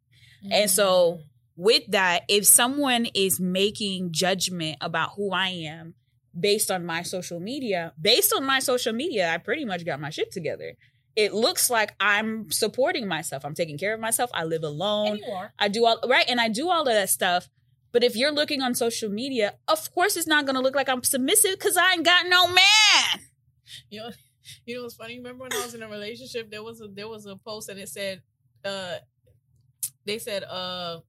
and 0.51 0.71
so- 0.71 1.21
With 1.57 1.83
that, 1.89 2.23
if 2.29 2.47
someone 2.47 3.07
is 3.15 3.41
making 3.41 4.13
judgment 4.13 4.77
about 4.81 5.11
who 5.17 5.33
I 5.33 5.49
am 5.49 5.95
based 6.39 6.71
on 6.71 6.85
my 6.85 7.03
social 7.03 7.41
media, 7.41 7.93
based 8.01 8.33
on 8.35 8.45
my 8.45 8.61
social 8.61 8.93
media, 8.93 9.31
I 9.31 9.39
pretty 9.39 9.65
much 9.65 9.85
got 9.85 10.01
my 10.01 10.11
shit 10.11 10.31
together 10.31 10.75
it 11.19 11.35
looks 11.35 11.69
like 11.69 11.97
I'm 11.99 12.49
supporting 12.53 13.09
myself. 13.09 13.45
I'm 13.45 13.53
taking 13.55 13.77
care 13.77 13.93
of 13.93 13.99
myself. 13.99 14.31
I 14.33 14.45
live 14.45 14.63
alone. 14.63 15.19
I 15.59 15.67
do 15.67 15.85
all 15.85 15.99
right, 16.09 16.25
and 16.29 16.41
I 16.41 16.49
do 16.49 16.71
all 16.71 16.83
of 16.83 16.95
that 16.95 17.11
stuff. 17.11 17.49
But 17.91 18.05
if 18.05 18.15
you're 18.15 18.31
looking 18.31 18.63
on 18.63 18.77
social 18.77 19.11
media, 19.11 19.55
of 19.67 19.93
course 19.93 20.17
it's 20.17 20.29
not 20.29 20.47
gonna 20.47 20.61
look 20.61 20.77
like 20.77 20.89
I'm 20.89 21.03
submissive 21.03 21.59
because 21.59 21.77
I 21.77 21.95
ain't 21.95 22.05
got 22.05 22.29
no 22.29 22.47
man. 22.47 23.21
You 23.91 24.01
know, 24.01 24.11
you 24.65 24.77
know 24.77 24.83
what's 24.83 24.95
funny? 24.95 25.17
Remember 25.17 25.43
when 25.43 25.53
I 25.53 25.65
was 25.65 25.75
in 25.75 25.83
a 25.83 25.89
relationship? 25.89 26.53
There 26.53 26.63
was 26.63 26.81
a 26.81 26.87
there 26.87 27.09
was 27.09 27.27
a 27.27 27.35
post 27.35 27.69
and 27.69 27.81
it 27.81 27.89
said, 27.89 28.23
uh, 28.65 28.99
they 30.05 30.19
said, 30.19 30.45
uh, 30.45 31.01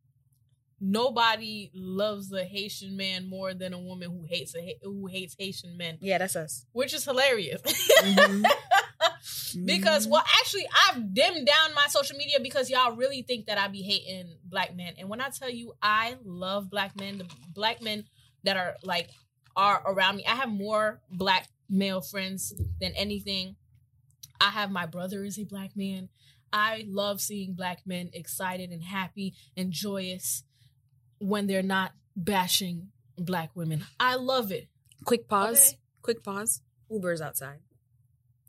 nobody 0.82 1.72
loves 1.74 2.32
a 2.32 2.44
Haitian 2.44 2.96
man 2.98 3.30
more 3.30 3.54
than 3.54 3.74
a 3.74 3.80
woman 3.80 4.10
who 4.10 4.26
hates 4.30 4.56
a 4.56 4.76
who 4.84 5.08
hates 5.08 5.36
Haitian 5.38 5.78
men, 5.78 5.98
Yeah, 6.02 6.18
that's 6.18 6.36
us. 6.36 6.66
which 6.72 6.94
is 6.94 7.04
hilarious. 7.06 7.62
Mhm. 8.04 8.46
because 9.66 10.08
well, 10.08 10.24
actually, 10.40 10.68
I've 10.88 11.14
dimmed 11.14 11.46
down 11.46 11.74
my 11.76 11.88
social 11.88 12.18
media 12.18 12.40
because 12.42 12.70
y'all 12.70 12.96
really 12.96 13.22
think 13.24 13.48
that 13.48 13.58
I 13.58 13.68
be 13.68 13.82
hating 13.82 14.38
black 14.44 14.76
men, 14.76 14.94
and 14.98 15.10
when 15.10 15.22
I 15.22 15.30
tell 15.30 15.50
you 15.50 15.74
I 15.82 16.16
love 16.24 16.70
black 16.70 16.96
men, 16.98 17.18
the 17.20 17.26
black 17.54 17.82
men 17.82 18.06
that 18.44 18.58
are 18.58 18.76
like 18.84 19.10
are 19.56 19.82
around 19.86 20.18
me, 20.18 20.26
I 20.26 20.36
have 20.36 20.50
more 20.50 21.02
black 21.12 21.48
male 21.70 22.02
friends 22.02 22.54
than 22.80 22.94
anything. 22.94 23.56
I 24.42 24.50
have 24.52 24.72
my 24.72 24.86
brother 24.86 25.24
is 25.26 25.38
a 25.38 25.44
black 25.44 25.76
man. 25.76 26.10
I 26.52 26.86
love 26.88 27.22
seeing 27.22 27.54
black 27.54 27.82
men 27.86 28.10
excited 28.14 28.72
and 28.72 28.82
happy 28.84 29.36
and 29.58 29.72
joyous 29.72 30.44
when 31.20 31.48
they're 31.48 31.62
not 31.62 31.92
bashing 32.16 32.90
black 33.18 33.52
women. 33.56 33.86
I 34.00 34.16
love 34.16 34.52
it. 34.52 34.68
quick 35.06 35.28
pause. 35.28 35.70
Okay. 35.70 35.78
Quick 36.02 36.24
pause. 36.24 36.62
Uber's 36.90 37.22
outside. 37.22 37.60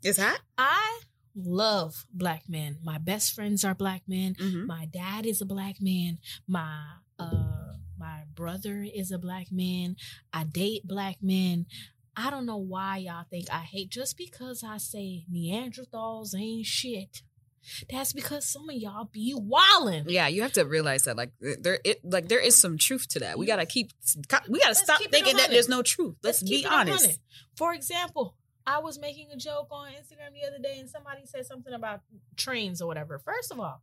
Is 0.03 0.17
hot. 0.17 0.39
I 0.57 1.01
love 1.35 2.05
black 2.11 2.43
men. 2.47 2.77
My 2.83 2.97
best 2.97 3.33
friends 3.33 3.63
are 3.63 3.75
black 3.75 4.03
men. 4.07 4.35
Mm-hmm. 4.35 4.65
My 4.65 4.85
dad 4.85 5.25
is 5.25 5.41
a 5.41 5.45
black 5.45 5.75
man. 5.79 6.17
My 6.47 6.81
uh 7.19 7.73
my 7.99 8.23
brother 8.33 8.83
is 8.83 9.11
a 9.11 9.19
black 9.19 9.51
man. 9.51 9.95
I 10.33 10.43
date 10.43 10.87
black 10.87 11.17
men. 11.21 11.67
I 12.15 12.29
don't 12.31 12.45
know 12.45 12.57
why 12.57 12.97
y'all 12.97 13.25
think 13.29 13.45
I 13.51 13.59
hate 13.59 13.89
just 13.89 14.17
because 14.17 14.63
I 14.67 14.77
say 14.77 15.25
Neanderthals 15.31 16.35
ain't 16.35 16.65
shit. 16.65 17.21
That's 17.89 18.13
because 18.13 18.45
some 18.45 18.69
of 18.69 18.75
y'all 18.75 19.09
be 19.11 19.35
wildin'. 19.37 20.05
Yeah, 20.07 20.27
you 20.27 20.41
have 20.41 20.53
to 20.53 20.63
realize 20.65 21.03
that, 21.03 21.15
like 21.15 21.31
there, 21.39 21.79
it, 21.83 21.99
like 22.03 22.27
there 22.27 22.39
is 22.39 22.59
some 22.59 22.77
truth 22.77 23.07
to 23.09 23.19
that. 23.19 23.37
We 23.37 23.45
gotta 23.45 23.65
keep, 23.65 23.91
we 24.49 24.59
gotta 24.59 24.69
Let's 24.69 24.83
stop 24.83 25.01
thinking 25.01 25.37
that 25.37 25.49
there's 25.49 25.69
no 25.69 25.81
truth. 25.81 26.15
Let's, 26.23 26.41
keep 26.41 26.63
be 26.63 26.69
honest. 26.69 27.19
For 27.55 27.73
example, 27.73 28.35
I 28.65 28.79
was 28.79 28.99
making 28.99 29.29
a 29.31 29.37
joke 29.37 29.67
on 29.71 29.89
Instagram 29.89 30.33
the 30.33 30.47
other 30.47 30.59
day 30.61 30.79
and 30.79 30.89
somebody 30.89 31.21
said 31.25 31.45
something 31.45 31.73
about 31.73 32.01
trains 32.35 32.81
or 32.81 32.87
whatever. 32.87 33.19
First 33.19 33.51
of 33.51 33.59
all, 33.59 33.81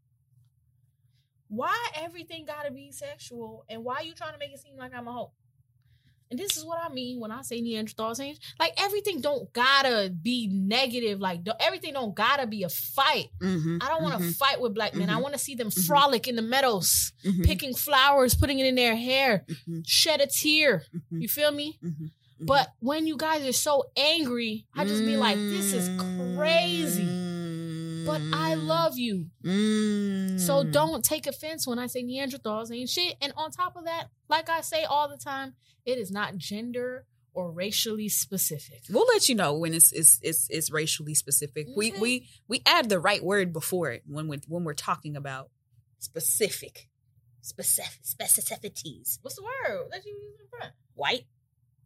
why 1.49 1.77
everything 1.95 2.45
gotta 2.47 2.71
be 2.71 2.93
sexual 2.93 3.65
and 3.69 3.85
why 3.85 3.97
are 3.97 4.03
you 4.03 4.15
trying 4.15 4.33
to 4.33 4.39
make 4.39 4.53
it 4.53 4.61
seem 4.61 4.77
like 4.77 4.93
I'm 4.95 5.09
a 5.09 5.13
hoe? 5.13 5.33
And 6.31 6.39
this 6.39 6.57
is 6.57 6.65
what 6.65 6.79
I 6.85 6.93
mean 6.93 7.21
when 7.21 7.31
I 7.31 7.43
say 7.43 7.61
Neanderthal 7.61 8.15
ain't 8.21 8.39
like 8.59 8.75
everything 8.79 9.21
don't 9.21 9.53
gotta 9.53 10.11
be 10.11 10.47
negative. 10.53 11.21
Like 11.21 11.43
don't- 11.45 11.57
everything 11.61 11.95
don't 11.95 12.15
gotta 12.15 12.47
be 12.47 12.63
a 12.65 12.69
fight. 12.69 13.29
Mm-hmm. 13.41 13.79
I 13.81 13.89
don't 13.89 14.03
want 14.03 14.21
to 14.23 14.33
fight 14.33 14.61
with 14.61 14.75
black 14.75 14.95
men. 14.95 15.09
I 15.11 15.15
Mhm. 15.15 15.23
want 15.23 15.35
to 15.35 15.39
see 15.41 15.55
them 15.55 15.69
Mhm. 15.71 15.87
frolic 15.87 16.29
in 16.29 16.37
the 16.37 16.43
meadows, 16.43 17.13
mm-hmm. 17.25 17.43
picking 17.45 17.75
flowers, 17.75 18.35
putting 18.35 18.59
it 18.59 18.67
in 18.67 18.75
their 18.75 18.95
hair, 18.97 19.45
Mhm. 19.69 19.83
shed 19.87 20.21
a 20.21 20.27
tear. 20.27 20.85
You 21.11 21.29
feel 21.29 21.51
me? 21.51 21.79
But 22.41 22.73
when 22.79 23.07
you 23.09 23.17
guys 23.17 23.45
are 23.45 23.53
so 23.53 23.87
angry, 23.97 24.65
I 24.75 24.85
just 24.85 25.05
be 25.05 25.17
like, 25.17 25.37
this 25.37 25.73
is 25.73 25.89
crazy. 26.37 27.18
But 28.09 28.21
I 28.33 28.55
Mm. 28.57 28.67
love 28.67 28.99
you. 28.99 29.31
Mm. 29.45 30.41
So 30.41 30.65
don't 30.65 31.05
take 31.05 31.27
offense 31.27 31.67
when 31.67 31.79
I 31.79 31.87
say 31.87 32.03
Neanderthals 32.03 32.73
ain't 32.75 32.89
shit. 32.91 33.17
And 33.21 33.33
on 33.37 33.51
top 33.51 33.77
of 33.77 33.85
that, 33.85 34.09
like 34.29 34.49
I 34.49 34.61
say 34.63 34.85
all 34.85 35.09
the 35.09 35.17
time, 35.17 35.55
it 35.85 35.99
is 35.99 36.11
not 36.11 36.37
gender 36.37 37.07
or 37.35 37.53
racially 37.53 38.09
specific? 38.09 38.83
We'll 38.91 39.07
let 39.07 39.29
you 39.29 39.35
know 39.37 39.55
when 39.57 39.73
it's 39.73 39.93
it's 39.93 40.19
it's, 40.23 40.49
it's 40.51 40.71
racially 40.73 41.15
specific. 41.15 41.69
We 41.77 41.93
we 42.01 42.29
we 42.49 42.63
add 42.67 42.89
the 42.89 42.99
right 42.99 43.23
word 43.23 43.53
before 43.53 43.91
it 43.93 44.03
when 44.07 44.27
we 44.27 44.41
when 44.49 44.65
we're 44.65 44.75
talking 44.75 45.17
about 45.17 45.51
specific, 46.01 46.89
specific 47.43 48.03
specificities. 48.05 49.19
What's 49.23 49.37
the 49.37 49.43
word 49.43 49.89
that 49.93 50.05
you 50.05 50.13
use 50.13 50.41
in 50.41 50.59
front? 50.59 50.73
White, 50.95 51.27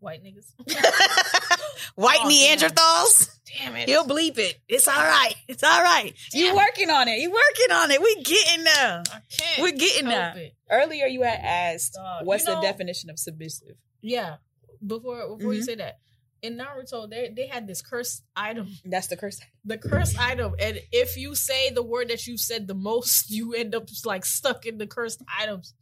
White 0.02 0.22
niggas. 0.24 0.52
white 1.94 2.18
Oh. 2.22 2.28
Neanderthals. 2.28 3.28
Damn 3.58 3.76
it. 3.76 3.88
He'll 3.88 4.04
bleep 4.04 4.36
it. 4.38 4.58
It's 4.68 4.88
all 4.88 4.94
right. 4.96 5.34
It's 5.46 5.62
all 5.62 5.82
right. 5.82 6.12
You 6.32 6.46
Damn. 6.46 6.56
working 6.56 6.90
on 6.90 7.06
it. 7.08 7.20
You 7.20 7.30
working 7.30 7.72
on 7.76 7.90
it. 7.92 8.02
We 8.02 8.16
getting 8.22 8.64
there. 8.64 9.02
I 9.12 9.18
can't. 9.30 9.62
We're 9.62 9.72
getting 9.72 10.06
help 10.06 10.34
there. 10.34 10.44
it. 10.44 10.54
Earlier, 10.70 11.06
you 11.06 11.22
had 11.22 11.38
asked, 11.42 11.94
Dog, 11.94 12.26
"What's 12.26 12.46
you 12.46 12.54
the 12.54 12.60
definition 12.60 13.10
of 13.10 13.18
submissive?" 13.18 13.76
Yeah. 14.00 14.36
Before 14.84 15.36
before 15.36 15.54
you 15.54 15.60
Mhm. 15.62 15.64
say 15.66 15.74
that. 15.76 15.98
In 16.40 16.56
Naruto, 16.58 17.08
they 17.08 17.28
they 17.36 17.46
had 17.46 17.68
this 17.68 17.80
cursed 17.82 18.24
item. 18.34 18.76
That's 18.84 19.06
the 19.06 19.16
curse. 19.16 19.38
The 19.64 19.78
cursed 19.78 20.18
item. 20.18 20.56
And 20.58 20.80
if 20.90 21.16
you 21.16 21.36
say 21.36 21.70
the 21.70 21.84
word 21.84 22.08
that 22.08 22.26
you 22.26 22.36
said 22.36 22.66
the 22.66 22.74
most, 22.74 23.30
you 23.36 23.54
end 23.54 23.74
up 23.76 23.86
just 23.86 24.04
like 24.06 24.24
stuck 24.24 24.66
in 24.66 24.78
the 24.78 24.86
cursed 24.88 25.22
items. 25.38 25.74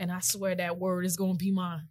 And 0.00 0.10
I 0.10 0.20
swear 0.20 0.54
that 0.56 0.78
word 0.78 1.04
is 1.06 1.16
gonna 1.16 1.34
be 1.34 1.52
mine. 1.52 1.88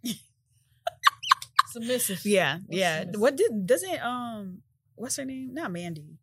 Submissive. 1.72 2.20
Yeah, 2.24 2.58
yeah. 2.68 3.00
submissive? 3.00 3.20
What 3.20 3.36
did 3.36 3.66
doesn't 3.66 4.02
um 4.04 4.62
what's 4.94 5.16
her 5.16 5.24
name? 5.24 5.54
Not 5.54 5.70
Mandy. 5.72 6.18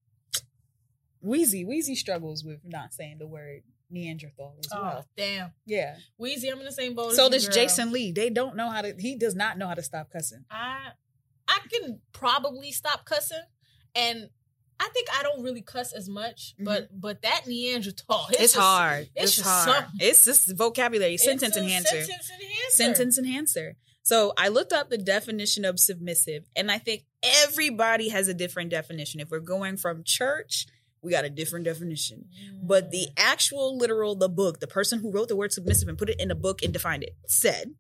Wheezy. 1.22 1.66
Wheezy 1.66 1.96
struggles 1.96 2.44
with 2.44 2.60
not 2.64 2.94
saying 2.94 3.18
the 3.18 3.28
word 3.28 3.62
Neanderthal 3.90 4.56
as 4.60 4.70
Oh, 4.74 4.82
well. 4.82 5.06
damn. 5.18 5.52
Yeah. 5.66 5.96
Wheezy, 6.18 6.50
I'm 6.50 6.60
in 6.60 6.66
the 6.66 6.72
same 6.72 6.94
boat. 6.96 7.14
So 7.14 7.30
does 7.30 7.48
girl. 7.48 7.56
Jason 7.56 7.92
Lee. 7.92 8.12
They 8.12 8.30
don't 8.30 8.56
know 8.56 8.70
how 8.70 8.82
to 8.82 8.94
he 8.98 9.16
does 9.16 9.36
not 9.36 9.58
know 9.58 9.68
how 9.68 9.74
to 9.76 9.84
stop 9.84 10.10
cussing. 10.12 10.46
I 10.50 10.90
I 11.48 11.60
can 11.72 12.00
probably 12.12 12.72
stop 12.72 13.06
cussing, 13.06 13.44
and 13.94 14.30
I 14.80 14.90
think 14.90 15.08
I 15.18 15.22
don't 15.24 15.44
really 15.44 15.62
cuss 15.62 15.94
as 15.94 16.10
much. 16.10 16.56
But 16.60 16.90
but 17.00 17.22
that 17.22 17.44
Neanderthal, 17.48 18.28
It's, 18.32 18.40
just- 18.40 18.56
hard. 18.56 19.10
it's 19.16 19.24
It's, 19.26 19.36
just 19.38 19.48
hard. 19.48 19.70
something. 19.70 20.00
It's 20.00 20.26
just 20.26 20.58
vocabulary, 20.58 21.14
it's 21.16 21.24
sentence 21.24 21.56
enhancer. 21.56 21.90
Sentence 22.04 22.30
enhancer. 22.32 22.70
Sentence 22.72 23.18
enhancer. 23.20 23.78
So 24.06 24.34
I 24.38 24.50
looked 24.50 24.72
up 24.72 24.92
the 24.92 25.00
definition 25.00 25.66
of 25.66 25.80
submissive, 25.80 26.44
and 26.56 26.72
I 26.72 26.78
think 26.78 27.06
everybody 27.24 28.10
has 28.10 28.28
a 28.28 28.36
different 28.36 28.70
definition. 28.70 29.20
If 29.20 29.32
we're 29.32 29.40
going 29.40 29.78
from 29.78 30.04
church, 30.04 30.68
we 31.02 31.10
got 31.10 31.26
a 31.26 31.30
different 31.30 31.66
definition. 31.66 32.30
But 32.62 32.92
the 32.92 33.08
actual 33.18 33.76
literal, 33.76 34.16
the 34.16 34.30
book, 34.30 34.60
the 34.60 34.68
person 34.68 35.00
who 35.00 35.12
wrote 35.12 35.28
the 35.28 35.36
word 35.36 35.52
submissive 35.52 35.90
and 35.90 35.98
put 35.98 36.12
it 36.12 36.20
in 36.20 36.30
a 36.30 36.36
book 36.36 36.62
and 36.62 36.72
defined 36.72 37.02
it, 37.02 37.16
said 37.26 37.74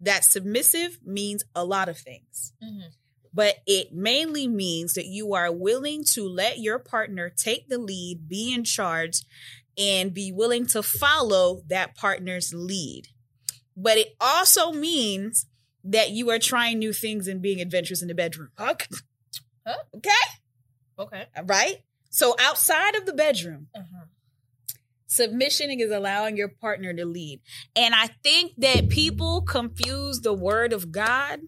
that 0.00 0.22
submissive 0.22 1.00
means 1.04 1.42
a 1.56 1.64
lot 1.64 1.88
of 1.88 1.98
things. 1.98 2.52
Mhm. 2.62 2.92
But 3.34 3.56
it 3.66 3.92
mainly 3.92 4.46
means 4.46 4.94
that 4.94 5.06
you 5.06 5.34
are 5.34 5.50
willing 5.50 6.04
to 6.12 6.28
let 6.28 6.60
your 6.60 6.78
partner 6.78 7.30
take 7.30 7.68
the 7.68 7.78
lead, 7.78 8.28
be 8.28 8.52
in 8.52 8.62
charge, 8.62 9.22
and 9.76 10.14
be 10.14 10.30
willing 10.30 10.66
to 10.66 10.84
follow 10.84 11.64
that 11.66 11.96
partner's 11.96 12.54
lead. 12.54 13.08
But 13.80 13.96
it 13.96 14.08
also 14.20 14.72
means 14.72 15.46
that 15.84 16.10
you 16.10 16.30
are 16.30 16.40
trying 16.40 16.80
new 16.80 16.92
things 16.92 17.28
and 17.28 17.40
being 17.40 17.60
adventurous 17.60 18.02
in 18.02 18.08
the 18.08 18.14
bedroom. 18.14 18.50
Okay. 18.58 18.86
Huh? 19.64 19.76
Okay. 19.94 20.10
okay. 20.98 21.26
Right? 21.44 21.76
So 22.10 22.34
outside 22.40 22.96
of 22.96 23.06
the 23.06 23.12
bedroom, 23.12 23.68
Uh-huh. 23.74 24.06
submission 25.06 25.70
is 25.70 25.90
allowing 25.92 26.36
your 26.36 26.48
partner 26.48 26.92
to 26.92 27.04
lead. 27.04 27.40
And 27.76 27.94
I 27.94 28.08
think 28.22 28.52
that 28.58 28.88
people 28.88 29.42
confuse 29.42 30.20
the 30.22 30.34
word 30.34 30.72
of 30.72 30.90
God 30.90 31.40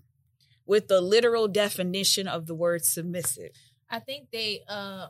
with 0.67 0.87
the 0.89 1.01
literal 1.01 1.49
definition 1.49 2.29
of 2.29 2.47
the 2.47 2.55
word 2.55 2.85
submissive. 2.85 3.51
I 3.91 3.99
think 3.99 4.31
they 4.31 4.61
uh 4.69 5.09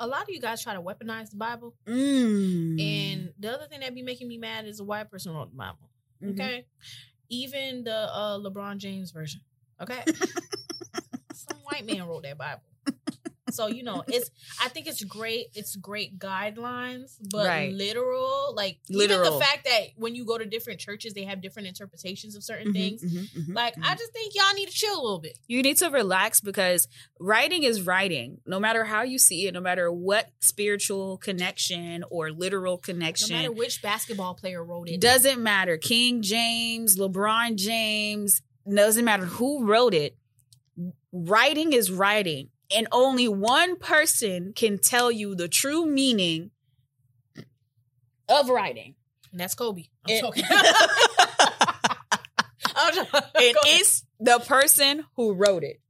a 0.00 0.06
lot 0.06 0.22
of 0.22 0.28
you 0.30 0.40
guys 0.40 0.62
try 0.62 0.74
to 0.74 0.82
weaponize 0.82 1.30
the 1.30 1.36
Bible, 1.36 1.74
Mm. 1.86 2.78
and 2.80 3.32
the 3.38 3.54
other 3.54 3.66
thing 3.66 3.80
that 3.80 3.94
be 3.94 4.02
making 4.02 4.28
me 4.28 4.36
mad 4.36 4.66
is 4.66 4.80
a 4.80 4.84
white 4.84 5.10
person 5.10 5.32
wrote 5.32 5.50
the 5.50 5.56
Bible. 5.56 5.88
Mhm. 6.26 6.32
Okay, 6.34 6.66
even 7.28 7.84
the 7.84 7.94
uh 7.94 8.38
LeBron 8.38 8.78
James 8.78 9.10
version. 9.10 9.40
Okay, 9.80 10.02
some 11.32 11.58
white 11.64 11.86
man 11.86 12.06
wrote 12.06 12.22
that 12.24 12.38
Bible. 12.38 12.62
So 13.50 13.68
you 13.68 13.82
know, 13.84 14.02
it's. 14.08 14.30
I 14.60 14.68
think 14.68 14.86
it's 14.88 15.04
great. 15.04 15.46
It's 15.54 15.76
great 15.76 16.18
guidelines, 16.18 17.16
but 17.30 17.46
Right. 17.46 17.72
literal, 17.72 18.52
like 18.56 18.78
even 18.88 19.22
the 19.22 19.32
fact 19.40 19.64
that 19.64 19.82
when 19.96 20.14
you 20.16 20.24
go 20.24 20.36
to 20.36 20.44
different 20.44 20.80
churches, 20.80 21.14
they 21.14 21.24
have 21.24 21.40
different 21.40 21.68
interpretations 21.68 22.34
of 22.34 22.42
certain 22.42 22.68
Mhm, 22.68 22.72
things. 22.74 23.04
mhm, 23.04 23.28
mhm, 23.36 23.54
Like, 23.54 23.74
I 23.78 23.94
mhm. 23.94 23.98
just 23.98 24.12
think 24.12 24.34
y'all 24.34 24.54
need 24.54 24.66
to 24.68 24.74
chill 24.74 25.00
a 25.00 25.02
little 25.02 25.20
bit. 25.20 25.38
you 25.46 25.62
need 25.62 25.76
to 25.78 25.88
relax 25.90 26.40
because 26.40 26.88
writing 27.20 27.62
is 27.62 27.82
writing. 27.82 28.40
No 28.46 28.58
matter 28.58 28.84
how 28.84 29.02
you 29.02 29.18
see 29.18 29.46
it, 29.46 29.54
no 29.54 29.60
matter 29.60 29.92
what 29.92 30.30
spiritual 30.40 31.16
connection 31.18 32.04
or 32.10 32.32
literal 32.32 32.78
connection, 32.78 33.30
No 33.30 33.36
matter 33.42 33.52
which 33.52 33.80
basketball 33.80 34.34
player 34.34 34.64
wrote 34.64 34.88
it, 34.88 35.00
doesn't 35.00 35.40
matter. 35.42 35.76
King 35.76 36.20
James, 36.22 36.96
LeBron 36.98 37.54
James, 37.56 38.42
doesn't 38.68 39.04
matter 39.04 39.24
who 39.26 39.64
wrote 39.64 39.94
it. 39.94 40.16
Writing 41.12 41.72
is 41.72 41.90
writing. 41.90 42.50
And 42.74 42.88
only 42.90 43.28
one 43.28 43.76
person 43.76 44.52
can 44.54 44.78
tell 44.78 45.10
you 45.12 45.34
the 45.34 45.48
true 45.48 45.86
meaning 45.86 46.50
of 48.28 48.48
writing. 48.48 48.94
and 49.30 49.40
that's 49.40 49.54
Kobe. 49.54 49.84
I'm 50.08 50.14
It- 50.14 50.20
joking. 50.20 50.44
I'm 52.78 52.94
joking. 52.94 53.20
It 53.36 53.56
is 53.80 54.02
the 54.20 54.38
person 54.40 55.04
who 55.16 55.32
wrote 55.34 55.62
it. 55.64 55.80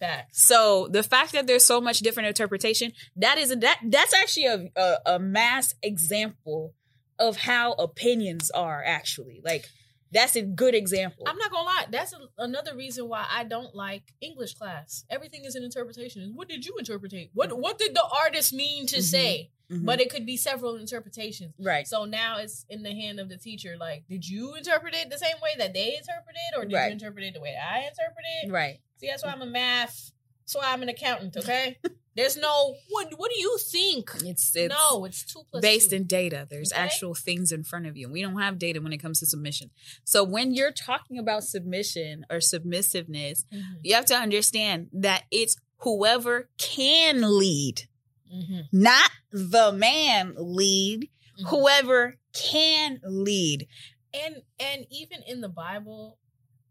facts. 0.00 0.42
So 0.42 0.88
the 0.90 1.02
fact 1.02 1.32
that 1.32 1.46
there's 1.46 1.64
so 1.64 1.80
much 1.80 2.00
different 2.00 2.28
interpretation, 2.28 2.92
that 3.16 3.38
is 3.38 3.50
that 3.54 3.78
that's 3.84 4.14
actually 4.14 4.46
a, 4.46 4.70
a 4.76 4.96
a 5.14 5.18
mass 5.18 5.74
example 5.82 6.74
of 7.18 7.36
how 7.36 7.72
opinions 7.74 8.50
are 8.50 8.82
actually. 8.84 9.40
Like 9.44 9.66
that's 10.12 10.36
a 10.36 10.42
good 10.42 10.74
example. 10.74 11.24
I'm 11.26 11.36
not 11.38 11.50
gonna 11.50 11.64
lie. 11.66 11.86
That's 11.90 12.12
a, 12.12 12.18
another 12.38 12.76
reason 12.76 13.08
why 13.08 13.26
I 13.30 13.44
don't 13.44 13.74
like 13.74 14.12
English 14.20 14.54
class. 14.54 15.04
Everything 15.10 15.44
is 15.44 15.54
an 15.54 15.62
interpretation. 15.64 16.32
What 16.34 16.48
did 16.48 16.64
you 16.66 16.74
interpret? 16.78 17.12
What 17.34 17.52
What 17.58 17.78
did 17.78 17.94
the 17.94 18.04
artist 18.24 18.52
mean 18.52 18.86
to 18.88 18.96
Mhm. 18.98 19.02
say? 19.02 19.50
Mhm. 19.70 19.86
But 19.86 20.00
it 20.02 20.10
could 20.10 20.26
be 20.26 20.36
several 20.36 20.76
interpretations. 20.76 21.54
right. 21.58 21.86
So 21.88 22.04
now 22.04 22.38
it's 22.38 22.66
in 22.68 22.82
the 22.82 22.92
hand 22.92 23.18
of 23.20 23.28
the 23.30 23.38
teacher. 23.38 23.76
Like, 23.78 24.04
did 24.08 24.28
you 24.28 24.54
interpret 24.54 24.94
it 24.94 25.08
the 25.08 25.16
same 25.18 25.36
way 25.42 25.54
that 25.58 25.72
they 25.72 25.96
interpreted, 25.96 26.50
or 26.56 26.64
did 26.66 26.74
Right. 26.74 26.86
you 26.88 26.92
interpret 26.92 27.24
it 27.24 27.34
the 27.34 27.40
way 27.40 27.56
I 27.56 27.78
interpreted? 27.88 28.50
Right. 28.50 28.80
See, 28.98 29.06
that's 29.06 29.24
why 29.24 29.30
I'm 29.32 29.40
a 29.42 29.46
math. 29.46 30.12
That's 30.42 30.54
why 30.56 30.72
I'm 30.72 30.82
an 30.82 30.88
accountant. 30.90 31.36
Okay. 31.38 31.78
There's 32.14 32.36
no 32.36 32.74
what. 32.90 33.12
What 33.16 33.30
do 33.34 33.40
you 33.40 33.56
think? 33.58 34.10
It's 34.24 34.54
it's 34.54 34.74
no, 34.74 35.04
it's 35.06 35.24
two 35.24 35.42
plus 35.50 35.62
based 35.62 35.90
two. 35.90 35.96
in 35.96 36.04
data. 36.04 36.46
There's 36.50 36.72
Okay. 36.72 36.80
actual 36.82 37.14
things 37.14 37.52
in 37.52 37.64
front 37.64 37.86
of 37.86 37.96
you. 37.96 38.10
We 38.10 38.20
don't 38.22 38.38
have 38.38 38.58
data 38.58 38.80
when 38.80 38.92
it 38.92 38.98
comes 38.98 39.20
to 39.20 39.26
submission. 39.26 39.70
So 40.04 40.22
when 40.22 40.52
you're 40.54 40.72
talking 40.72 41.18
about 41.18 41.44
submission 41.44 42.26
or 42.30 42.40
submissiveness, 42.40 43.44
Mhm. 43.52 43.78
you 43.82 43.94
have 43.94 44.04
to 44.06 44.14
understand 44.14 44.88
that 44.92 45.24
it's 45.30 45.56
whoever 45.78 46.48
can 46.58 47.38
lead, 47.38 47.88
Mhm. 48.32 48.68
not 48.72 49.10
the 49.30 49.72
man 49.72 50.34
lead, 50.36 51.08
Mhm. 51.40 51.48
whoever 51.48 52.18
can 52.34 53.00
lead. 53.04 53.68
and 54.14 54.42
and 54.60 54.86
even 54.90 55.22
in 55.22 55.40
the 55.40 55.48
bible 55.48 56.18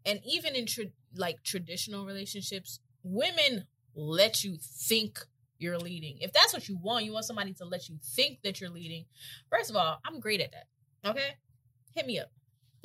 and 0.06 0.20
even 0.24 0.54
in 0.54 0.64
tra- 0.64 0.84
like 1.16 1.42
traditional 1.42 2.06
relationships 2.06 2.78
women 3.02 3.66
let 3.96 4.44
you 4.44 4.56
think 4.60 5.26
you're 5.62 5.78
leading 5.78 6.18
if 6.20 6.32
that's 6.32 6.52
what 6.52 6.68
you 6.68 6.76
want 6.82 7.04
you 7.04 7.12
want 7.12 7.24
somebody 7.24 7.52
to 7.54 7.64
let 7.64 7.88
you 7.88 7.96
think 8.16 8.38
that 8.42 8.60
you're 8.60 8.70
leading 8.70 9.04
first 9.50 9.70
of 9.70 9.76
all 9.76 9.98
i'm 10.04 10.20
great 10.20 10.40
at 10.40 10.50
that 10.52 10.66
okay 11.10 11.36
hit 11.94 12.06
me 12.06 12.18
up 12.18 12.30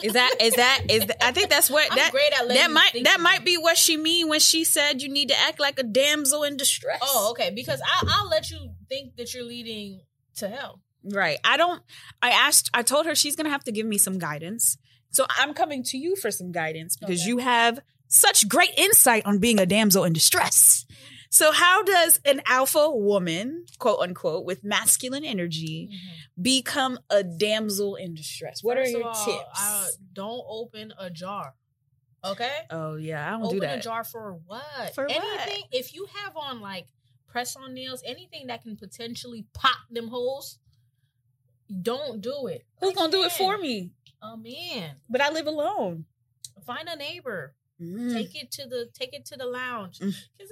Is 0.03 0.13
that 0.13 0.35
is 0.39 0.53
that 0.55 0.81
is 0.89 1.05
that, 1.07 1.23
I 1.25 1.31
think 1.31 1.49
that's 1.49 1.69
what 1.69 1.87
i'm 1.91 1.97
that 1.97 2.11
great 2.11 2.31
at 2.39 2.47
that 2.47 2.71
might 2.71 3.03
that 3.03 3.19
might 3.19 3.43
be 3.43 3.57
what 3.57 3.77
she 3.77 3.97
mean 3.97 4.29
when 4.29 4.39
she 4.39 4.63
said 4.63 5.01
you 5.01 5.09
need 5.09 5.29
to 5.29 5.39
act 5.39 5.59
like 5.59 5.79
a 5.79 5.83
damsel 5.83 6.43
in 6.43 6.55
distress. 6.55 6.99
oh 7.01 7.29
okay 7.31 7.51
because 7.53 7.81
I, 7.81 8.05
i'll 8.19 8.29
let 8.29 8.49
you 8.51 8.59
think 8.87 9.15
that 9.17 9.33
you're 9.33 9.43
leading 9.43 10.01
to 10.37 10.47
hell 10.47 10.81
Right. 11.09 11.37
I 11.45 11.55
don't 11.55 11.81
I 12.21 12.31
asked 12.31 12.69
I 12.73 12.81
told 12.83 13.05
her 13.05 13.15
she's 13.15 13.35
going 13.37 13.45
to 13.45 13.51
have 13.51 13.63
to 13.63 13.71
give 13.71 13.85
me 13.85 13.97
some 13.97 14.19
guidance. 14.19 14.77
So 15.09 15.25
I'm 15.39 15.53
coming 15.53 15.81
to 15.83 15.97
you 15.97 16.17
for 16.17 16.31
some 16.31 16.51
guidance 16.51 16.97
because 16.97 17.21
Okay. 17.21 17.29
you 17.29 17.37
have 17.37 17.79
such 18.09 18.49
great 18.49 18.71
insight 18.77 19.25
on 19.25 19.39
being 19.39 19.57
a 19.57 19.65
damsel 19.65 20.03
in 20.03 20.11
distress. 20.11 20.85
So 21.29 21.51
how 21.51 21.83
does 21.83 22.19
an 22.25 22.41
alpha 22.45 22.89
woman, 22.89 23.65
quote 23.79 23.99
unquote, 23.99 24.45
with 24.45 24.63
masculine 24.63 25.25
energy 25.25 25.89
become 26.41 26.99
a 27.09 27.23
damsel 27.23 27.95
in 27.95 28.15
distress? 28.15 28.63
What 28.63 28.77
First 28.77 28.95
are 28.95 28.97
your 28.97 29.07
all, 29.07 29.25
tips? 29.25 29.61
uh, 29.61 29.87
don't 30.13 30.43
open 30.47 30.93
a 30.97 31.09
jar 31.09 31.53
okay 32.25 32.65
oh 32.71 32.95
yeah, 32.95 33.27
I 33.27 33.31
don't 33.31 33.43
open 33.43 33.57
do 33.57 33.59
that. 33.61 33.79
a 33.79 33.81
jar 33.81 34.03
for 34.03 34.39
what? 34.45 34.95
For 34.95 35.05
what? 35.05 35.11
anything. 35.15 35.63
If 35.71 35.93
you 35.93 36.07
have 36.23 36.35
on 36.35 36.61
like 36.61 36.87
press 37.27 37.55
on 37.55 37.73
nails, 37.73 38.01
anything 38.05 38.47
that 38.47 38.63
can 38.63 38.75
potentially 38.75 39.45
pop 39.53 39.77
them 39.91 40.07
holes, 40.07 40.59
don't 41.81 42.21
do 42.21 42.47
it. 42.47 42.65
Who's 42.79 42.93
going 42.93 43.11
to 43.11 43.17
do 43.17 43.23
it 43.23 43.31
for 43.31 43.57
me? 43.57 43.91
A 44.21 44.35
man. 44.37 44.95
But 45.09 45.21
I 45.21 45.29
live 45.29 45.47
alone. 45.47 46.05
Find 46.65 46.87
a 46.87 46.95
neighbor. 46.95 47.53
Mm. 47.81 48.13
Take 48.13 48.35
it 48.35 48.51
to 48.51 48.65
the 48.65 48.89
take 48.93 49.13
it 49.13 49.25
to 49.25 49.37
the 49.37 49.45
lounge. 49.45 49.99
Mm. 49.99 50.15
I, 50.41 50.47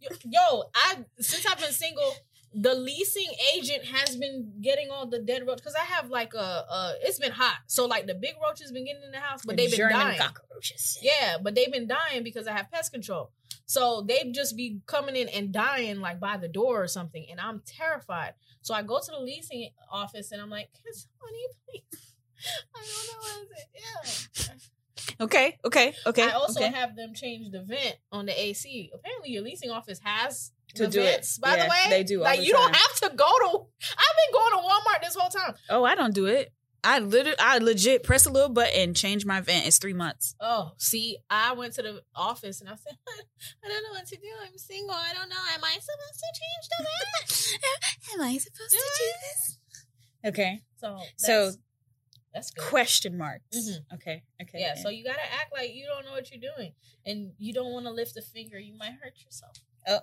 yo, 0.00 0.08
yo, 0.24 0.62
I 0.74 1.04
since 1.18 1.46
I've 1.46 1.58
been 1.58 1.72
single, 1.72 2.14
the 2.54 2.74
leasing 2.74 3.28
agent 3.54 3.84
has 3.84 4.16
been 4.16 4.52
getting 4.60 4.90
all 4.90 5.06
the 5.06 5.18
dead 5.18 5.46
roaches. 5.46 5.62
Cause 5.62 5.74
I 5.74 5.84
have 5.84 6.10
like 6.10 6.34
a, 6.34 6.66
uh, 6.68 6.92
it's 7.00 7.18
been 7.18 7.32
hot, 7.32 7.58
so 7.66 7.86
like 7.86 8.06
the 8.06 8.14
big 8.14 8.34
roaches 8.42 8.72
been 8.72 8.84
getting 8.84 9.02
in 9.02 9.10
the 9.10 9.18
house, 9.18 9.42
but 9.44 9.56
they've 9.56 9.70
been 9.70 9.78
German 9.78 9.98
dying. 9.98 10.18
cockroaches. 10.18 10.98
Yeah, 11.02 11.38
but 11.42 11.54
they've 11.54 11.72
been 11.72 11.88
dying 11.88 12.22
because 12.22 12.46
I 12.46 12.52
have 12.52 12.70
pest 12.70 12.92
control. 12.92 13.30
So 13.66 14.04
they've 14.06 14.32
just 14.32 14.56
be 14.56 14.80
coming 14.86 15.16
in 15.16 15.28
and 15.28 15.52
dying 15.52 16.00
like 16.00 16.20
by 16.20 16.36
the 16.36 16.48
door 16.48 16.82
or 16.82 16.88
something, 16.88 17.24
and 17.30 17.40
I'm 17.40 17.62
terrified. 17.64 18.34
So 18.60 18.74
I 18.74 18.82
go 18.82 19.00
to 19.00 19.10
the 19.10 19.20
leasing 19.20 19.70
office 19.90 20.30
and 20.32 20.42
I'm 20.42 20.50
like, 20.50 20.68
"Can 20.74 20.92
somebody 20.92 21.38
please?" 21.66 22.14
I 22.74 22.80
don't 22.80 23.06
know 23.08 23.20
what 23.22 23.42
is 23.44 24.46
it. 24.46 24.48
Yeah. 24.48 24.54
Okay, 25.20 25.58
okay, 25.64 25.94
okay. 26.06 26.22
I 26.22 26.30
also 26.32 26.60
okay. 26.60 26.72
have 26.72 26.96
them 26.96 27.14
change 27.14 27.50
the 27.50 27.62
vent 27.62 27.96
on 28.10 28.26
the 28.26 28.40
AC. 28.40 28.90
Apparently, 28.94 29.30
your 29.30 29.42
leasing 29.42 29.70
office 29.70 30.00
has 30.02 30.52
To 30.74 30.84
the 30.84 30.88
do 30.88 31.00
it. 31.02 31.26
By 31.40 31.56
Yeah, 31.56 31.64
the 31.64 31.70
way, 31.70 31.86
they 31.90 32.04
do 32.04 32.20
Like 32.20 32.40
you 32.42 32.52
don't 32.52 32.74
have 32.74 32.94
to 33.00 33.16
go 33.16 33.24
to. 33.26 33.48
I've 33.48 34.16
been 34.16 34.32
going 34.32 34.52
to 34.52 34.68
Walmart 34.68 35.02
this 35.02 35.14
whole 35.14 35.30
time. 35.30 35.54
Oh, 35.70 35.84
I 35.84 35.94
don't 35.94 36.14
do 36.14 36.26
it. 36.26 36.52
I 36.84 36.98
literally, 36.98 37.38
I 37.38 37.58
legit 37.58 38.02
press 38.02 38.26
a 38.26 38.30
little 38.30 38.48
button, 38.48 38.92
change 38.94 39.24
my 39.24 39.40
vent. 39.40 39.66
It's 39.68 39.78
three 39.78 39.92
months. 39.92 40.34
Oh, 40.40 40.72
see, 40.78 41.18
I 41.30 41.52
went 41.52 41.74
to 41.74 41.82
the 41.82 42.02
office 42.14 42.60
and 42.60 42.68
I 42.68 42.74
said, 42.74 42.96
I 43.64 43.68
don't 43.68 43.82
know 43.84 43.90
what 43.92 44.06
to 44.06 44.16
do. 44.16 44.26
I'm 44.44 44.58
single. 44.58 44.90
I 44.94 45.12
don't 45.14 45.28
know. 45.28 45.36
Am 45.54 45.62
I 45.62 45.74
supposed 45.74 46.18
to 46.18 46.40
change 46.40 46.68
the 46.70 46.84
vent? 46.84 48.14
Am 48.14 48.20
I 48.20 48.38
supposed 48.38 48.70
to 48.70 48.76
do 48.76 49.12
this? 49.22 49.58
Okay. 50.24 50.60
So, 50.78 50.98
So- 51.16 51.52
that's, 52.34 52.50
good. 52.50 52.64
Question 52.64 53.16
marks. 53.18 53.56
Mhm. 53.56 53.84
Okay. 53.94 54.22
Okay. 54.40 54.58
Yeah, 54.60 54.74
so 54.74 54.88
you 54.88 55.04
gotta 55.04 55.20
act 55.40 55.52
like 55.52 55.72
you 55.74 55.86
don't 55.86 56.04
know 56.04 56.12
what 56.12 56.30
you're 56.30 56.40
doing, 56.56 56.72
and 57.04 57.32
you 57.38 57.52
don't 57.52 57.72
want 57.72 57.86
to 57.86 57.92
lift 57.92 58.16
a 58.16 58.22
finger. 58.22 58.58
You 58.58 58.74
might 58.76 58.92
hurt 59.02 59.14
yourself. 59.24 59.56
Oh, 59.86 59.96
uh, 59.96 60.00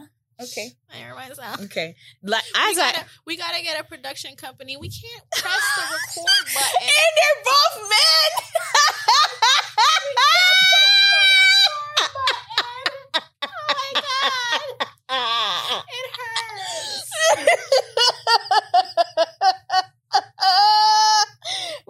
uh, 0.00 0.06
okay. 0.42 0.72
I 0.92 0.96
hurt 0.98 1.16
myself. 1.16 1.60
Okay. 1.62 1.94
Like 2.22 2.44
We 2.54 2.60
as 2.72 2.78
I 2.78 2.92
gotta, 2.92 3.06
we 3.26 3.36
gotta 3.36 3.62
get 3.62 3.80
a 3.80 3.84
production 3.84 4.36
company. 4.36 4.76
We 4.76 4.88
can't 4.90 5.30
press 5.30 5.62
the 5.76 5.82
record 5.92 6.46
button. 6.54 6.82
and 6.82 7.12
they're 7.16 7.42
both 7.44 7.76
men. 7.88 8.30
oh 13.44 13.48
my 13.68 13.90
god, 13.94 14.86
it 15.88 16.06
hurts. 16.16 17.10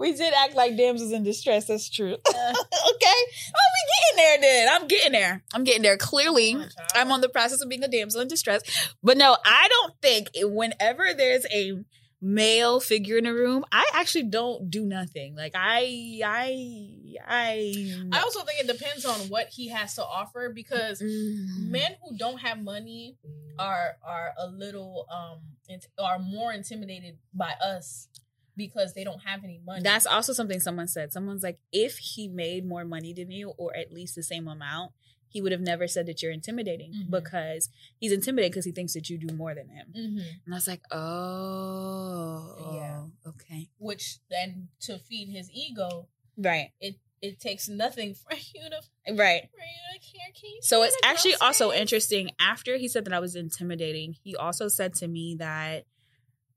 We 0.03 0.13
did 0.13 0.35
act 0.35 0.55
like 0.57 0.77
damsels 0.77 1.13
in 1.13 1.23
distress. 1.23 1.67
That's 1.67 1.89
true. 1.89 2.13
okay. 2.29 2.35
I'll 2.35 3.73
be 3.77 3.85
getting 3.93 4.17
there 4.17 4.39
then. 4.41 4.69
I'm 4.71 4.89
getting 4.89 5.13
there. 5.13 5.45
I'm 5.55 5.65
getting 5.65 5.83
there. 5.83 5.97
Clearly, 5.97 6.55
child. 6.55 6.73
I'm 6.97 7.13
on 7.13 7.21
the 7.21 7.29
process 7.29 7.61
of 7.63 7.69
being 7.69 7.85
a 7.85 7.89
damsel 7.89 8.21
in 8.21 8.27
distress. 8.29 8.63
But 9.03 9.17
no, 9.17 9.37
I 9.47 9.69
don't 9.69 9.95
think 10.03 10.29
whenever 10.43 11.15
there's 11.17 11.47
a 11.55 11.85
male 12.21 12.81
figure 12.81 13.17
in 13.17 13.27
a 13.27 13.33
room, 13.33 13.65
I 13.73 13.89
actually 13.95 14.25
don't 14.25 14.71
do 14.71 14.85
nothing. 14.85 15.37
Like 15.37 15.53
I 15.57 16.21
I 16.25 16.89
I 17.27 18.09
I 18.13 18.21
also 18.21 18.41
think 18.43 18.61
it 18.61 18.67
depends 18.67 19.05
on 19.05 19.17
what 19.29 19.49
he 19.49 19.69
has 19.69 19.95
to 19.97 20.05
offer 20.05 20.51
because 20.55 21.01
Mm. 21.01 21.71
men 21.71 21.97
who 22.03 22.17
don't 22.17 22.39
have 22.39 22.61
money 22.61 23.17
are 23.59 23.97
are 24.05 24.33
a 24.39 24.47
little 24.49 25.07
um 25.11 25.41
int- 25.69 25.87
are 25.99 26.19
more 26.19 26.53
intimidated 26.53 27.19
by 27.35 27.53
us 27.65 28.09
because 28.57 28.93
they 28.95 29.05
don't 29.05 29.21
have 29.21 29.45
any 29.45 29.61
money. 29.65 29.83
That's 29.83 30.07
also 30.07 30.33
something 30.33 30.61
someone 30.61 30.89
said. 30.89 31.13
Someone's 31.13 31.43
like, 31.43 31.59
if 31.73 31.99
he 31.99 32.29
made 32.29 32.67
more 32.67 32.85
money 32.85 33.13
than 33.13 33.31
you, 33.31 33.51
or 33.57 33.75
at 33.77 33.93
least 33.93 34.15
the 34.15 34.23
same 34.23 34.47
amount, 34.49 34.93
he 35.29 35.41
would 35.41 35.53
have 35.53 35.63
never 35.63 35.89
said 35.89 36.05
that 36.07 36.23
you're 36.23 36.31
intimidating 36.33 36.93
Mhm. 36.93 37.11
because 37.11 37.71
he's 37.99 38.13
intimidated 38.13 38.53
because 38.53 38.67
he 38.67 38.73
thinks 38.73 38.93
that 38.93 39.09
you 39.09 39.17
do 39.17 39.35
more 39.35 39.55
than 39.55 39.69
him. 39.71 39.87
hmm 39.95 40.19
And 40.45 40.53
I 40.53 40.57
was 40.57 40.69
like, 40.69 40.83
oh, 40.93 42.75
Yeah. 42.75 43.07
okay, 43.31 43.69
which 43.79 44.19
then 44.31 44.69
to 44.81 44.99
feed 44.99 45.29
his 45.29 45.51
ego, 45.51 46.09
right, 46.37 46.71
it 46.81 46.97
it 47.21 47.39
takes 47.39 47.69
nothing 47.69 48.15
for 48.23 48.35
you 48.35 48.69
to 48.69 49.15
right. 49.15 49.49
for 49.51 49.59
you 49.59 50.01
to 50.01 50.01
care. 50.01 50.29
You 50.43 50.59
So 50.61 50.83
it's 50.83 50.97
actually 51.05 51.37
also 51.37 51.73
interesting. 51.73 52.31
After 52.41 52.77
he 52.77 52.89
said 52.89 53.05
that 53.05 53.13
I 53.13 53.21
was 53.21 53.37
intimidating, 53.37 54.17
he 54.25 54.35
also 54.35 54.67
said 54.69 54.93
to 54.95 55.09
me 55.09 55.37
that 55.39 55.87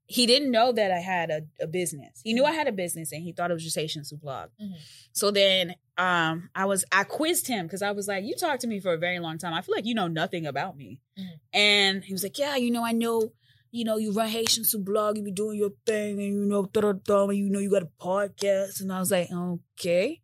he 0.08 0.26
didn't 0.26 0.50
know 0.52 0.70
that 0.72 0.90
I 0.92 0.98
had 1.00 1.30
a, 1.30 1.40
a 1.60 1.66
business. 1.66 2.20
He 2.22 2.32
knew 2.32 2.44
I 2.44 2.52
had 2.52 2.68
a 2.68 2.72
business 2.72 3.10
and 3.12 3.22
he 3.22 3.32
thought 3.32 3.50
it 3.50 3.54
was 3.54 3.64
just 3.64 3.76
Haitians 3.76 4.10
who 4.10 4.16
blog. 4.16 4.50
Mhm. 4.62 4.74
So 5.12 5.30
then 5.30 5.74
um 5.98 6.48
I 6.54 6.64
was 6.66 6.84
I 6.92 7.04
quizzed 7.04 7.46
him 7.48 7.66
because 7.66 7.82
I 7.82 7.90
was 7.92 8.06
like, 8.06 8.24
You 8.24 8.34
talked 8.36 8.60
to 8.62 8.66
me 8.68 8.78
for 8.80 8.92
a 8.94 8.98
very 8.98 9.18
long 9.18 9.38
time. 9.38 9.52
I 9.54 9.62
feel 9.62 9.74
like 9.74 9.86
you 9.86 9.94
know 9.94 10.06
nothing 10.08 10.46
about 10.46 10.76
me. 10.76 11.00
Mhm. 11.18 11.38
And 11.52 12.04
he 12.04 12.12
was 12.12 12.22
like, 12.22 12.38
Yeah, 12.38 12.56
you 12.56 12.70
know, 12.70 12.84
I 12.84 12.92
know, 12.92 13.32
you 13.72 13.84
know, 13.84 13.96
you 13.96 14.12
run 14.12 14.28
Haitians 14.28 14.70
who 14.72 14.78
blog, 14.78 15.16
you 15.16 15.22
be 15.24 15.32
doing 15.32 15.58
your 15.58 15.72
thing, 15.84 16.20
and 16.22 16.34
you 16.34 16.46
know, 16.46 16.66
da 16.66 16.80
da 16.82 16.92
da, 16.92 17.28
and 17.28 17.36
you 17.38 17.50
know 17.50 17.58
you 17.58 17.70
got 17.70 17.82
a 17.82 17.90
podcast. 18.00 18.80
And 18.80 18.92
I 18.92 19.00
was 19.00 19.10
like, 19.10 19.28
Okay. 19.32 20.20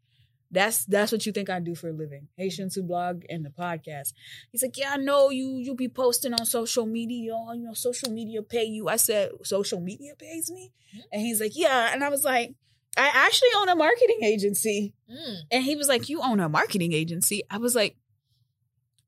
That's 0.52 0.84
that's 0.84 1.10
what 1.10 1.24
you 1.24 1.32
think 1.32 1.48
I 1.48 1.60
do 1.60 1.74
for 1.74 1.88
a 1.88 1.92
living. 1.92 2.28
Haitians 2.36 2.74
who 2.74 2.82
blog 2.82 3.22
and 3.30 3.42
the 3.44 3.48
podcast. 3.50 4.12
He's 4.50 4.62
like, 4.62 4.76
Yeah, 4.76 4.92
I 4.92 4.96
know 4.98 5.30
you 5.30 5.56
you 5.56 5.74
be 5.74 5.88
posting 5.88 6.34
on 6.34 6.44
social 6.44 6.84
media, 6.84 7.34
you 7.54 7.62
know, 7.64 7.72
social 7.72 8.10
media 8.12 8.42
pay 8.42 8.64
you. 8.64 8.88
I 8.88 8.96
said, 8.96 9.30
Social 9.44 9.80
media 9.80 10.12
pays 10.18 10.50
me? 10.50 10.70
Mhm. 10.94 11.00
And 11.10 11.22
he's 11.22 11.40
like, 11.40 11.52
Yeah. 11.56 11.90
And 11.92 12.04
I 12.04 12.10
was 12.10 12.22
like, 12.22 12.54
I 12.98 13.10
actually 13.14 13.48
own 13.56 13.70
a 13.70 13.74
marketing 13.74 14.18
agency. 14.22 14.94
Mm. 15.10 15.36
And 15.50 15.64
he 15.64 15.74
was 15.74 15.88
like, 15.88 16.10
You 16.10 16.20
own 16.20 16.38
a 16.38 16.50
marketing 16.50 16.92
agency? 16.92 17.42
I 17.50 17.56
was 17.56 17.74
like, 17.74 17.96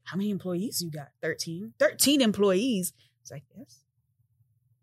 How 0.04 0.16
many 0.16 0.30
employees 0.30 0.80
you 0.82 0.90
got? 0.90 1.08
13? 1.22 1.74
13 1.78 2.22
employees. 2.22 2.94
Was 3.22 3.30
like, 3.30 3.44
Yes. 3.54 3.80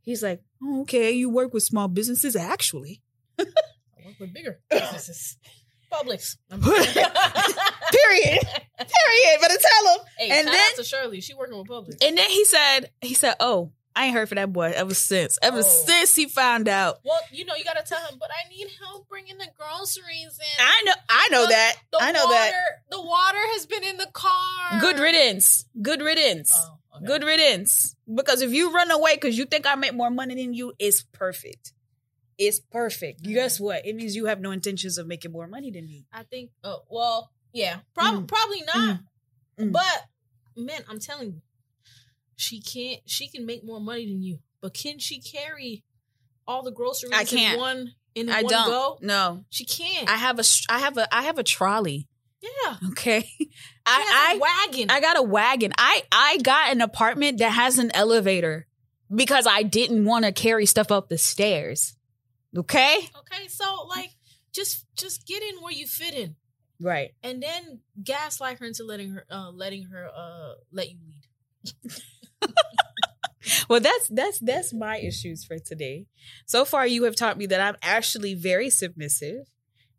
He's 0.03 0.21
like, 0.21 0.41
oh, 0.63 0.81
Okay, 0.81 1.11
you 1.11 1.27
work 1.29 1.53
with 1.55 1.63
small 1.63 1.87
businesses, 1.87 2.35
actually. 2.35 3.01
I 3.39 3.45
work 4.05 4.19
with 4.19 4.31
bigger 4.33 4.59
businesses. 4.69 5.37
Publix. 5.91 6.37
Period. 7.91 8.39
Period. 8.77 9.37
But 9.41 9.49
tell 9.49 9.93
him. 9.93 10.05
hey, 10.17 10.39
And 10.39 10.47
then- 10.47 10.75
to 10.77 10.83
Shirley. 10.83 11.21
She 11.21 11.33
working 11.33 11.57
with 11.57 11.67
Publix. 11.67 12.03
And 12.05 12.17
then 12.17 12.29
he 12.29 12.45
said, 12.45 12.89
he 13.01 13.13
said, 13.13 13.35
Oh, 13.39 13.71
I 13.95 14.05
ain't 14.05 14.13
heard 14.13 14.29
from 14.29 14.37
that 14.37 14.53
boy 14.53 14.71
ever 14.73 14.93
since. 14.93 15.37
Ever 15.41 15.59
Oh. 15.59 15.61
since 15.61 16.15
he 16.15 16.25
found 16.27 16.69
out. 16.69 16.99
well, 17.03 17.19
you 17.31 17.43
know, 17.43 17.55
you 17.55 17.63
gotta 17.65 17.83
tell 17.85 17.99
him, 17.99 18.17
but 18.19 18.29
I 18.31 18.47
need 18.49 18.69
help 18.81 19.09
bringing 19.09 19.37
the 19.37 19.47
groceries 19.57 20.39
in. 20.39 20.65
I 20.65 20.83
know 20.85 20.93
I 21.09 21.27
know 21.31 21.41
The- 21.43 21.49
that. 21.51 21.75
the 21.91 21.97
I 22.01 22.11
know 22.13 22.25
water, 22.25 22.35
that. 22.35 22.53
The 22.89 23.01
water 23.01 23.37
has 23.53 23.65
been 23.65 23.83
in 23.83 23.97
the 23.97 24.07
car. 24.13 24.79
Good 24.79 24.97
riddance. 24.99 25.65
Good 25.81 26.01
riddance. 26.01 26.53
Oh, 26.55 26.77
okay. 26.97 27.05
Good 27.05 27.23
riddance. 27.23 27.95
Because 28.13 28.41
if 28.41 28.51
you 28.53 28.71
run 28.71 28.91
away 28.91 29.15
because 29.15 29.37
you 29.37 29.45
think 29.45 29.65
I 29.67 29.75
make 29.75 29.93
more 29.93 30.09
money 30.09 30.35
than 30.35 30.53
you, 30.53 30.71
it's 30.79 31.03
perfect. 31.11 31.73
It's 32.41 32.59
perfect. 32.59 33.23
Mhm. 33.23 33.33
Guess 33.33 33.59
what? 33.59 33.85
It 33.85 33.95
means 33.95 34.15
you 34.15 34.25
have 34.25 34.39
no 34.41 34.51
intentions 34.51 34.97
of 34.97 35.05
making 35.07 35.31
more 35.31 35.47
money 35.47 35.69
than 35.71 35.85
me. 35.85 36.05
I 36.11 36.23
think. 36.23 36.51
Uh, 36.63 36.77
well, 36.89 37.31
yeah, 37.53 37.79
prob- 37.93 38.23
Mm. 38.23 38.27
probably 38.27 38.61
not. 38.63 38.99
Mm. 39.59 39.71
But 39.71 40.05
man, 40.55 40.81
I'm 40.89 40.99
telling 40.99 41.31
you, 41.33 41.41
she 42.35 42.59
can't. 42.61 43.01
She 43.05 43.27
can 43.27 43.45
make 43.45 43.63
more 43.63 43.79
money 43.79 44.05
than 44.07 44.21
you, 44.23 44.39
but 44.61 44.73
can 44.73 44.97
she 44.99 45.19
carry 45.21 45.83
all 46.47 46.63
the 46.63 46.71
groceries 46.71 47.13
I 47.13 47.23
can't. 47.25 47.53
in 47.55 47.59
one 47.59 47.95
in 48.15 48.29
I 48.29 48.41
one 48.41 48.51
don't. 48.51 48.67
go? 48.69 48.97
No. 49.01 49.45
She 49.49 49.65
can't. 49.65 50.09
I 50.09 50.15
have 50.15 50.39
a 50.39 50.43
I 50.69 50.79
have 50.79 50.97
a 50.97 51.13
I 51.15 51.23
have 51.23 51.37
a 51.37 51.43
trolley. 51.43 52.07
yeah, 52.41 52.77
Okay. 52.89 53.29
I 53.85 54.33
a 54.35 54.39
wagon. 54.39 54.89
I 54.89 54.95
I 54.97 55.01
got 55.01 55.17
a 55.17 55.21
wagon. 55.23 55.73
I 55.77 56.03
I 56.11 56.37
got 56.41 56.71
an 56.71 56.81
apartment 56.81 57.37
that 57.39 57.49
has 57.51 57.77
an 57.77 57.91
elevator 57.93 58.65
because 59.13 59.45
I 59.45 59.61
didn't 59.63 60.05
want 60.05 60.25
to 60.25 60.31
carry 60.31 60.65
stuff 60.65 60.91
up 60.91 61.09
the 61.09 61.17
stairs. 61.19 61.95
Okay? 62.55 62.97
okay, 63.17 63.47
so 63.47 63.85
like, 63.87 64.11
just 64.53 64.85
just 64.97 65.25
get 65.25 65.41
in 65.41 65.61
where 65.61 65.71
you 65.73 65.87
fit 65.87 66.13
in, 66.13 66.35
Right. 66.79 67.11
and 67.23 67.41
then 67.41 67.79
gaslight 68.03 68.59
her 68.59 68.65
into 68.65 68.83
letting 68.83 69.11
her 69.11 69.25
uh 69.29 69.51
letting 69.51 69.83
her 69.85 70.09
uh 70.13 70.53
let 70.71 70.89
you 70.91 70.97
lead. 71.07 71.93
Well, 73.67 73.79
that's 73.79 74.07
that's 74.09 74.39
that's 74.39 74.73
my 74.73 74.97
issues 74.97 75.43
for 75.43 75.57
today. 75.57 76.05
So 76.45 76.63
far, 76.63 76.85
you 76.85 77.05
have 77.05 77.15
taught 77.15 77.37
me 77.37 77.47
that 77.47 77.59
I'm 77.59 77.75
actually 77.81 78.35
very 78.35 78.69
submissive, 78.69 79.47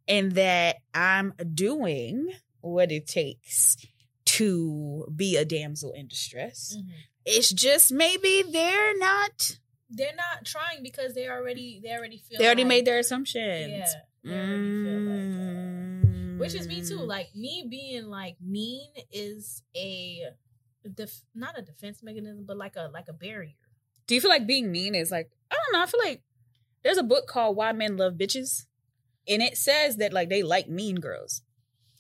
and 0.06 0.32
that 0.32 0.76
I'm 0.94 1.32
doing 1.52 2.28
what 2.60 2.92
it 2.92 3.08
takes 3.08 3.76
to 4.26 5.06
be 5.14 5.36
a 5.36 5.44
damsel 5.44 5.92
in 5.92 6.06
distress. 6.06 6.76
Mm-hmm. 6.78 6.90
It's 7.24 7.50
just 7.52 7.90
maybe 7.90 8.44
they're 8.48 8.96
not. 8.98 9.58
They're 9.94 10.14
not 10.16 10.44
trying 10.46 10.82
because 10.82 11.14
they 11.14 11.28
already 11.28 11.80
they 11.84 11.90
already 11.92 12.16
feel 12.18 12.38
They 12.38 12.46
already 12.46 12.62
like- 12.64 12.68
made 12.68 12.84
their 12.86 12.98
assumptions. 12.98 13.70
yeah. 13.70 13.86
They 14.24 14.32
already 14.32 14.84
feel 14.84 15.00
like. 15.00 15.18
Uh, 15.18 16.02
Mm. 16.02 16.38
which 16.38 16.54
is 16.54 16.66
me 16.66 16.82
too. 16.84 16.96
Like 16.98 17.34
me 17.36 17.66
being 17.68 18.06
like 18.06 18.36
mean 18.40 18.88
is 19.12 19.62
a 19.76 20.22
def- 20.94 21.22
not 21.34 21.58
a 21.58 21.62
defense 21.62 22.02
mechanism, 22.02 22.44
but 22.46 22.56
like 22.56 22.74
a 22.76 22.88
like 22.92 23.08
a 23.08 23.12
barrier. 23.12 23.54
do 24.06 24.14
you 24.14 24.20
feel 24.20 24.30
like 24.30 24.46
being 24.46 24.72
mean 24.72 24.94
is 24.94 25.10
like 25.10 25.30
I 25.50 25.54
don't 25.56 25.72
know? 25.74 25.82
I 25.82 25.86
feel 25.86 26.00
like 26.02 26.22
there's 26.82 26.98
a 26.98 27.02
book 27.04 27.26
called 27.28 27.56
Why 27.56 27.72
Men 27.72 27.96
Love 27.96 28.14
Bitches, 28.14 28.66
and 29.28 29.42
it 29.42 29.56
says 29.56 29.96
that 29.98 30.12
like 30.12 30.28
they 30.30 30.42
like 30.42 30.68
mean 30.68 30.96
girls. 30.96 31.42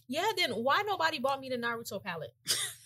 Yeah, 0.08 0.30
then 0.36 0.50
why 0.52 0.82
nobody 0.86 1.18
bought 1.20 1.40
me 1.40 1.48
the 1.48 1.56
Naruto 1.56 2.02
palette? 2.02 2.34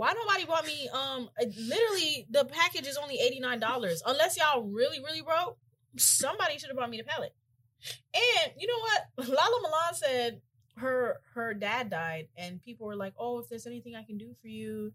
why 0.00 0.14
nobody 0.14 0.46
bought 0.46 0.64
me 0.64 0.88
um 0.94 1.28
uh, 1.38 1.44
literally 1.58 2.26
the 2.30 2.46
package 2.46 2.86
is 2.86 2.96
only 2.96 3.18
$89 3.38 4.00
unless 4.06 4.38
y'all 4.38 4.62
really 4.62 4.98
really 4.98 5.20
broke 5.20 5.58
somebody 5.98 6.58
should 6.58 6.70
have 6.70 6.76
bought 6.78 6.88
me 6.88 6.96
the 6.96 7.04
palette 7.04 7.34
and 8.14 8.52
you 8.58 8.66
know 8.66 8.78
what? 8.78 9.28
Lala 9.28 9.60
milan 9.62 9.94
said 9.94 10.40
her 10.76 11.20
her 11.34 11.52
dad 11.52 11.90
died 11.90 12.28
and 12.34 12.62
people 12.62 12.86
were 12.86 12.96
like 12.96 13.12
oh 13.18 13.40
if 13.40 13.48
there's 13.50 13.66
anything 13.66 13.94
i 13.94 14.02
can 14.02 14.16
do 14.16 14.34
for 14.40 14.48
you 14.48 14.90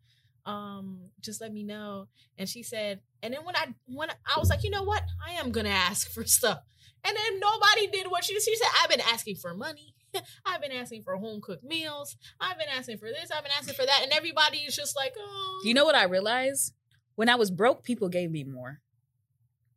um 0.48 1.00
just 1.22 1.40
let 1.40 1.54
me 1.54 1.64
know. 1.64 2.08
And 2.40 2.50
she 2.50 2.64
said 2.64 3.00
and 3.22 3.32
then 3.32 3.46
when 3.46 3.56
i 3.56 3.68
when 3.86 4.10
i 4.10 4.40
was 4.40 4.50
like 4.50 4.64
you 4.64 4.72
know 4.72 4.84
what? 4.84 5.04
I 5.24 5.34
am 5.34 5.52
gonna 5.52 5.70
ask 5.70 6.10
for 6.10 6.26
stuff. 6.26 6.62
And 7.08 7.16
then 7.16 7.40
nobody 7.40 7.88
did 7.96 8.10
what 8.10 8.24
she 8.24 8.40
she 8.40 8.56
said 8.56 8.70
i've 8.82 8.90
been 8.90 9.02
asking 9.02 9.36
for 9.36 9.54
money 9.54 9.94
I've 10.46 10.62
been 10.62 10.72
asking 10.72 11.04
for 11.04 11.16
home 11.18 11.42
cooked 11.42 11.64
meals. 11.64 12.16
I've 12.40 12.58
been 12.58 12.68
asking 12.76 12.98
for 12.98 13.10
this. 13.10 13.32
I've 13.32 13.44
been 13.44 13.52
asking 13.58 13.76
for 13.76 13.86
that. 13.86 14.00
And 14.04 14.12
everybody 14.12 14.60
is 14.60 14.76
just 14.76 14.96
like, 14.96 15.14
oh. 15.18 15.62
You 15.66 15.74
know 15.74 15.86
what 15.86 15.96
I 15.96 16.06
realized? 16.06 16.74
When 17.16 17.30
I 17.30 17.36
was 17.36 17.52
broke, 17.52 17.84
people 17.84 18.10
gave 18.10 18.30
me 18.32 18.44
more. 18.44 18.82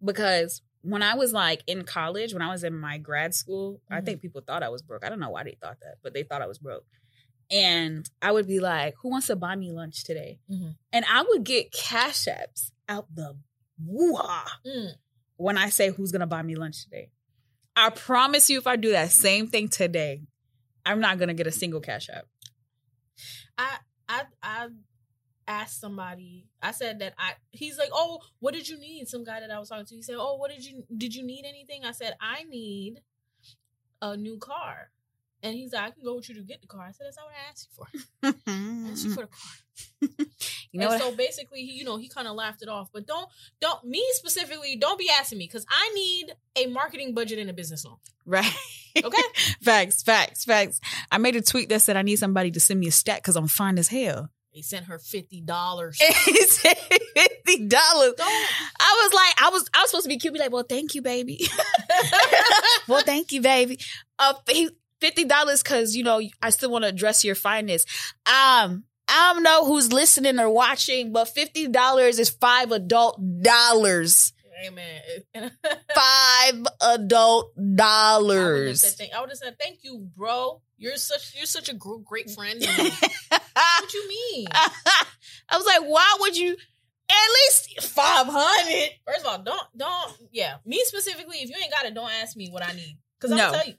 Because 0.05 0.63
when 0.83 1.03
I 1.03 1.15
was 1.15 1.33
like 1.33 1.63
in 1.67 1.83
college, 1.85 2.33
when 2.33 2.43
I 2.43 2.51
was 2.51 2.63
in 2.65 2.75
my 2.79 2.99
grad 2.99 3.35
school, 3.35 3.81
I 3.91 4.01
Mhm. 4.01 4.05
think 4.07 4.23
people 4.23 4.41
thought 4.41 4.63
I 4.63 4.69
was 4.69 4.83
broke. 4.83 5.05
I 5.05 5.09
don't 5.09 5.21
know 5.21 5.31
why 5.31 5.45
they 5.45 5.57
thought 5.61 5.81
that, 5.81 5.97
but 6.03 6.15
they 6.15 6.23
thought 6.23 6.43
I 6.43 6.47
was 6.47 6.59
broke. 6.59 6.87
And 7.51 8.09
I 8.23 8.31
would 8.33 8.47
be 8.47 8.61
like, 8.61 8.95
who 9.03 9.09
wants 9.09 9.27
to 9.29 9.37
buy 9.37 9.57
me 9.57 9.73
lunch 9.73 10.05
today? 10.05 10.39
Mhm. 10.51 10.77
And 10.93 11.05
I 11.09 11.23
would 11.23 11.45
get 11.45 11.73
cash 11.73 12.27
apps 12.27 12.71
out 12.89 13.13
the 13.15 13.37
woo 13.85 14.17
Mm. 14.67 14.95
when 15.37 15.57
I 15.57 15.69
say 15.71 15.91
who's 15.91 16.13
gonna 16.13 16.27
buy 16.27 16.43
me 16.43 16.55
lunch 16.57 16.85
today. 16.85 17.11
I 17.79 17.91
promise 17.91 18.51
you, 18.51 18.59
if 18.59 18.67
I 18.67 18.75
do 18.75 18.91
that 18.91 19.13
same 19.13 19.47
thing 19.47 19.69
today, 19.69 20.23
I'm 20.85 21.01
not 21.01 21.19
gonna 21.19 21.35
get 21.35 21.47
a 21.47 21.53
single 21.53 21.81
cash 21.81 22.09
app. 22.09 22.25
I 23.57 23.77
I 24.09 24.23
I 24.43 24.69
asked 25.47 25.81
somebody. 25.81 26.47
I 26.61 26.73
said 26.73 26.99
that 26.99 27.15
I. 27.19 27.35
He's 27.53 27.79
like, 27.79 27.91
oh, 27.93 28.21
what 28.41 28.53
did 28.53 28.69
you 28.69 28.79
need? 28.81 29.07
Some 29.07 29.23
guy 29.23 29.39
that 29.39 29.51
I 29.53 29.61
was 29.61 29.69
talking 29.69 29.87
to. 29.87 29.95
He 29.95 30.03
said, 30.03 30.17
oh, 30.19 30.37
what 30.37 30.51
did 30.51 30.65
you 30.65 30.85
did 30.97 31.15
you 31.15 31.25
need 31.25 31.45
anything? 31.47 31.85
I 31.85 31.93
said, 31.93 32.17
I 32.21 32.43
need 32.45 33.01
a 34.03 34.17
new 34.17 34.39
car. 34.39 34.91
And 35.43 35.55
he's 35.55 35.73
like, 35.73 35.83
I 35.83 35.91
can 35.91 36.03
go 36.03 36.17
with 36.17 36.29
you 36.29 36.35
to 36.37 36.41
get 36.41 36.61
the 36.61 36.67
car. 36.67 36.83
I 36.83 36.91
said, 36.91 37.07
that's 37.07 37.17
not 37.17 37.27
what 37.27 37.35
I 37.35 37.51
asked 37.51 37.69
you 37.71 37.77
for. 37.77 38.43
I 38.57 38.91
asked 38.91 39.05
you 39.05 39.11
for 39.15 39.23
the 39.23 39.29
car. 39.29 40.27
you 40.73 40.81
know 40.81 40.91
and 40.91 41.01
so 41.01 41.15
basically, 41.15 41.65
he, 41.65 41.73
you 41.73 41.85
know, 41.85 41.97
he 41.97 42.09
kind 42.09 42.27
of 42.27 42.35
laughed 42.35 42.63
it 42.63 42.69
off. 42.69 42.89
But 42.93 43.07
don't, 43.07 43.29
don't 43.61 43.85
me 43.85 44.05
specifically, 44.13 44.77
don't 44.77 44.99
be 44.99 45.09
asking 45.09 45.39
me 45.39 45.47
because 45.47 45.65
I 45.69 45.93
need 45.95 46.35
a 46.57 46.67
marketing 46.67 47.15
budget 47.15 47.39
and 47.39 47.49
a 47.49 47.53
business 47.53 47.85
loan. 47.85 47.97
Right. 48.27 48.53
Okay. 48.97 49.23
facts, 49.63 50.03
facts, 50.03 50.45
facts. 50.45 50.81
I 51.11 51.19
made 51.19 51.37
a 51.37 51.43
tweet 51.43 51.69
that 51.69 51.83
said 51.83 51.97
I 51.97 52.03
need 52.03 52.17
somebody 52.17 52.51
to 52.51 52.61
send 52.61 52.81
me 52.81 52.89
a 52.89 52.93
stack 52.93 53.23
because 53.23 53.37
I'm 53.37 53.49
fine 53.49 53.79
as 53.79 53.89
hell. 53.89 54.31
He 54.51 54.63
sent 54.63 54.87
her 54.87 54.99
fifty 54.99 55.41
dollars. 55.41 55.99
fifty 55.99 57.67
dollars. 57.69 58.15
I 58.19 59.05
was 59.05 59.15
like, 59.15 59.43
I 59.43 59.51
was 59.53 59.71
I 59.73 59.83
was 59.83 59.91
supposed 59.91 60.05
to 60.05 60.09
be 60.09 60.19
cute, 60.19 60.35
be 60.35 60.41
like, 60.41 60.51
well, 60.51 60.65
thank 60.69 60.97
you, 60.97 61.03
baby. 61.03 61.47
well, 62.89 63.03
thank 63.03 63.31
you, 63.31 63.41
baby. 63.41 63.79
Uh, 64.19 64.35
fifty 65.01 65.25
dollars 65.25 65.63
because 65.63 65.97
you 65.97 66.05
know 66.05 66.21
I 66.43 66.51
still 66.51 66.71
want 66.71 66.85
to 66.85 66.89
address 66.89 67.25
your 67.25 67.35
fineness. 67.35 67.85
Um, 68.27 68.85
I 69.09 69.33
don't 69.33 69.43
know 69.43 69.65
who's 69.67 69.93
listening 69.93 70.39
or 70.39 70.51
watching, 70.51 71.13
but 71.13 71.29
fifty 71.29 71.69
dollars 71.69 72.19
is 72.19 72.31
five 72.31 72.73
adult 72.73 73.21
dollars. 73.43 74.33
Amen. 74.67 75.01
Five 75.95 76.67
adult 76.81 77.53
I 77.57 77.61
would 77.61 77.77
dollars. 77.77 78.95
thank, 78.97 79.13
I 79.15 79.21
would 79.21 79.29
have 79.29 79.39
said 79.39 79.57
thank 79.57 79.85
you, 79.85 80.09
bro. 80.17 80.61
You're 80.77 80.97
such 80.97 81.33
you're 81.37 81.47
such 81.47 81.69
a 81.69 81.75
gr- 81.75 81.99
great 82.05 82.29
friend. 82.31 82.61
what 83.29 83.95
you 83.95 84.09
mean? 84.09 84.47
I 84.53 85.57
was 85.57 85.65
like, 85.65 85.83
why 85.83 86.17
would 86.21 86.37
you? 86.37 86.57
At 87.11 87.29
least 87.35 87.83
five 87.89 88.27
hundred. 88.29 88.91
First 89.07 89.21
of 89.21 89.27
all, 89.27 89.39
don't 89.39 89.67
don't 89.77 90.13
yeah. 90.33 90.57
Me 90.67 90.83
specifically, 90.85 91.39
if 91.39 91.49
you 91.49 91.57
ain't 91.61 91.73
got 91.73 91.87
it, 91.87 91.95
don't 91.95 92.11
ask 92.21 92.37
me 92.37 92.51
what 92.51 92.69
I 92.69 92.73
need 92.73 92.99
because 93.19 93.31
I'm 93.33 93.39
gonna 93.39 93.59
tell 93.59 93.67
you. 93.69 93.75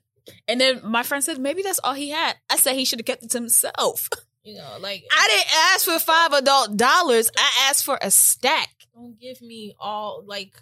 And 0.47 0.59
then 0.61 0.81
my 0.83 1.03
friend 1.03 1.23
said 1.23 1.39
maybe 1.39 1.61
that's 1.61 1.79
all 1.83 1.93
he 1.93 2.09
had. 2.09 2.35
I 2.49 2.55
said 2.57 2.75
he 2.75 2.85
should 2.85 2.99
have 2.99 3.05
kept 3.05 3.23
it 3.23 3.31
to 3.31 3.37
himself. 3.37 4.09
You 4.41 4.55
know, 4.55 4.77
like 4.79 5.03
I 5.11 5.27
didn't 5.27 5.53
ask 5.75 5.85
for 5.85 5.99
five 5.99 6.31
adult 6.33 6.75
dollars. 6.77 7.29
I 7.37 7.67
asked 7.69 7.83
for 7.83 7.99
a 8.01 8.09
stack. 8.09 8.69
don't 8.95 9.19
give 9.19 9.41
me 9.41 9.75
all 9.79 10.23
like 10.25 10.53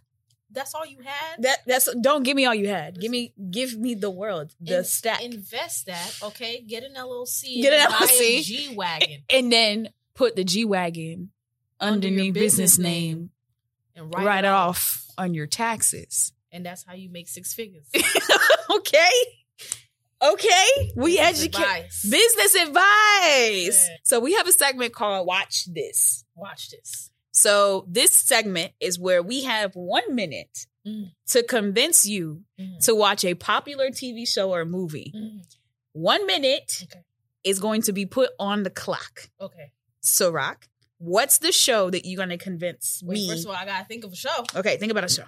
that's 0.52 0.74
all 0.74 0.86
you 0.86 0.98
had. 1.06 1.44
That 1.44 1.60
that's 1.68 1.88
don't 2.02 2.24
give 2.24 2.36
me 2.36 2.46
all 2.46 2.56
you 2.56 2.68
had. 2.68 3.00
Give 3.00 3.12
me 3.12 3.34
give 3.52 3.78
me 3.78 3.94
the 3.94 4.10
world, 4.10 4.54
the 4.60 4.80
In- 4.80 4.84
stack, 4.84 5.24
Invest 5.24 5.86
that, 5.86 6.18
okay? 6.24 6.60
Get 6.68 6.84
an 6.84 6.96
LLC. 6.96 7.62
Get 7.62 7.72
an 7.74 7.92
LLC. 7.92 8.42
G 8.42 8.74
wagon 8.76 9.24
and 9.30 9.52
then 9.54 9.90
put 10.16 10.36
the 10.36 10.44
G 10.44 10.66
wagon 10.66 11.30
Under 11.80 12.08
your 12.08 12.14
underneath 12.16 12.34
business 12.34 12.72
business 12.78 12.80
name. 12.80 13.30
and 13.96 14.12
Write, 14.14 14.26
write, 14.26 14.44
it 14.44 14.48
off 14.48 15.06
on 15.20 15.34
your 15.36 15.46
taxes. 15.48 16.34
and 16.52 16.66
that's 16.66 16.84
how 16.84 16.96
you 16.96 17.10
make 17.10 17.28
six 17.30 17.54
figures. 17.54 17.86
okay, 18.72 19.10
okay. 20.22 20.92
We 20.96 21.20
educate 21.20 21.88
business 22.10 22.56
advice. 22.56 23.88
Yeah. 23.90 23.96
So 24.04 24.20
we 24.20 24.34
have 24.34 24.48
a 24.48 24.52
segment 24.52 24.94
called 24.94 25.28
"Watch 25.28 25.66
This." 25.66 26.24
Watch 26.36 26.70
this. 26.70 27.12
So 27.32 27.86
this 27.88 28.12
segment 28.14 28.74
is 28.80 28.98
where 29.00 29.22
we 29.22 29.44
have 29.44 29.76
one 29.76 30.16
minute 30.16 30.66
Mm. 30.86 31.12
to 31.32 31.44
convince 31.44 32.06
you 32.06 32.46
Mhm. 32.60 32.80
to 32.86 32.96
watch 32.96 33.26
a 33.26 33.34
popular 33.36 33.90
TV 33.92 34.26
show 34.26 34.54
or 34.54 34.64
movie. 34.64 35.12
Mhm. 35.14 35.42
One 35.92 36.26
minute 36.26 36.80
Okay. 36.84 37.04
is 37.44 37.60
going 37.60 37.82
to 37.84 37.92
be 37.92 38.06
put 38.06 38.30
on 38.40 38.64
the 38.64 38.70
clock. 38.70 39.30
Okay. 39.42 39.74
So, 40.00 40.30
Rock, 40.30 40.70
what's 40.98 41.40
the 41.40 41.52
show 41.52 41.90
that 41.90 42.06
you're 42.06 42.16
going 42.16 42.30
to 42.30 42.38
convince 42.38 43.02
Wait, 43.04 43.16
me? 43.16 43.28
first 43.30 43.44
of 43.44 43.50
all, 43.50 43.56
I 43.58 43.66
gotta 43.66 43.84
think 43.86 44.06
of 44.06 44.14
a 44.14 44.16
show. 44.16 44.46
okay, 44.56 44.78
think 44.78 44.92
about 44.92 45.04
a 45.04 45.10
show. 45.10 45.26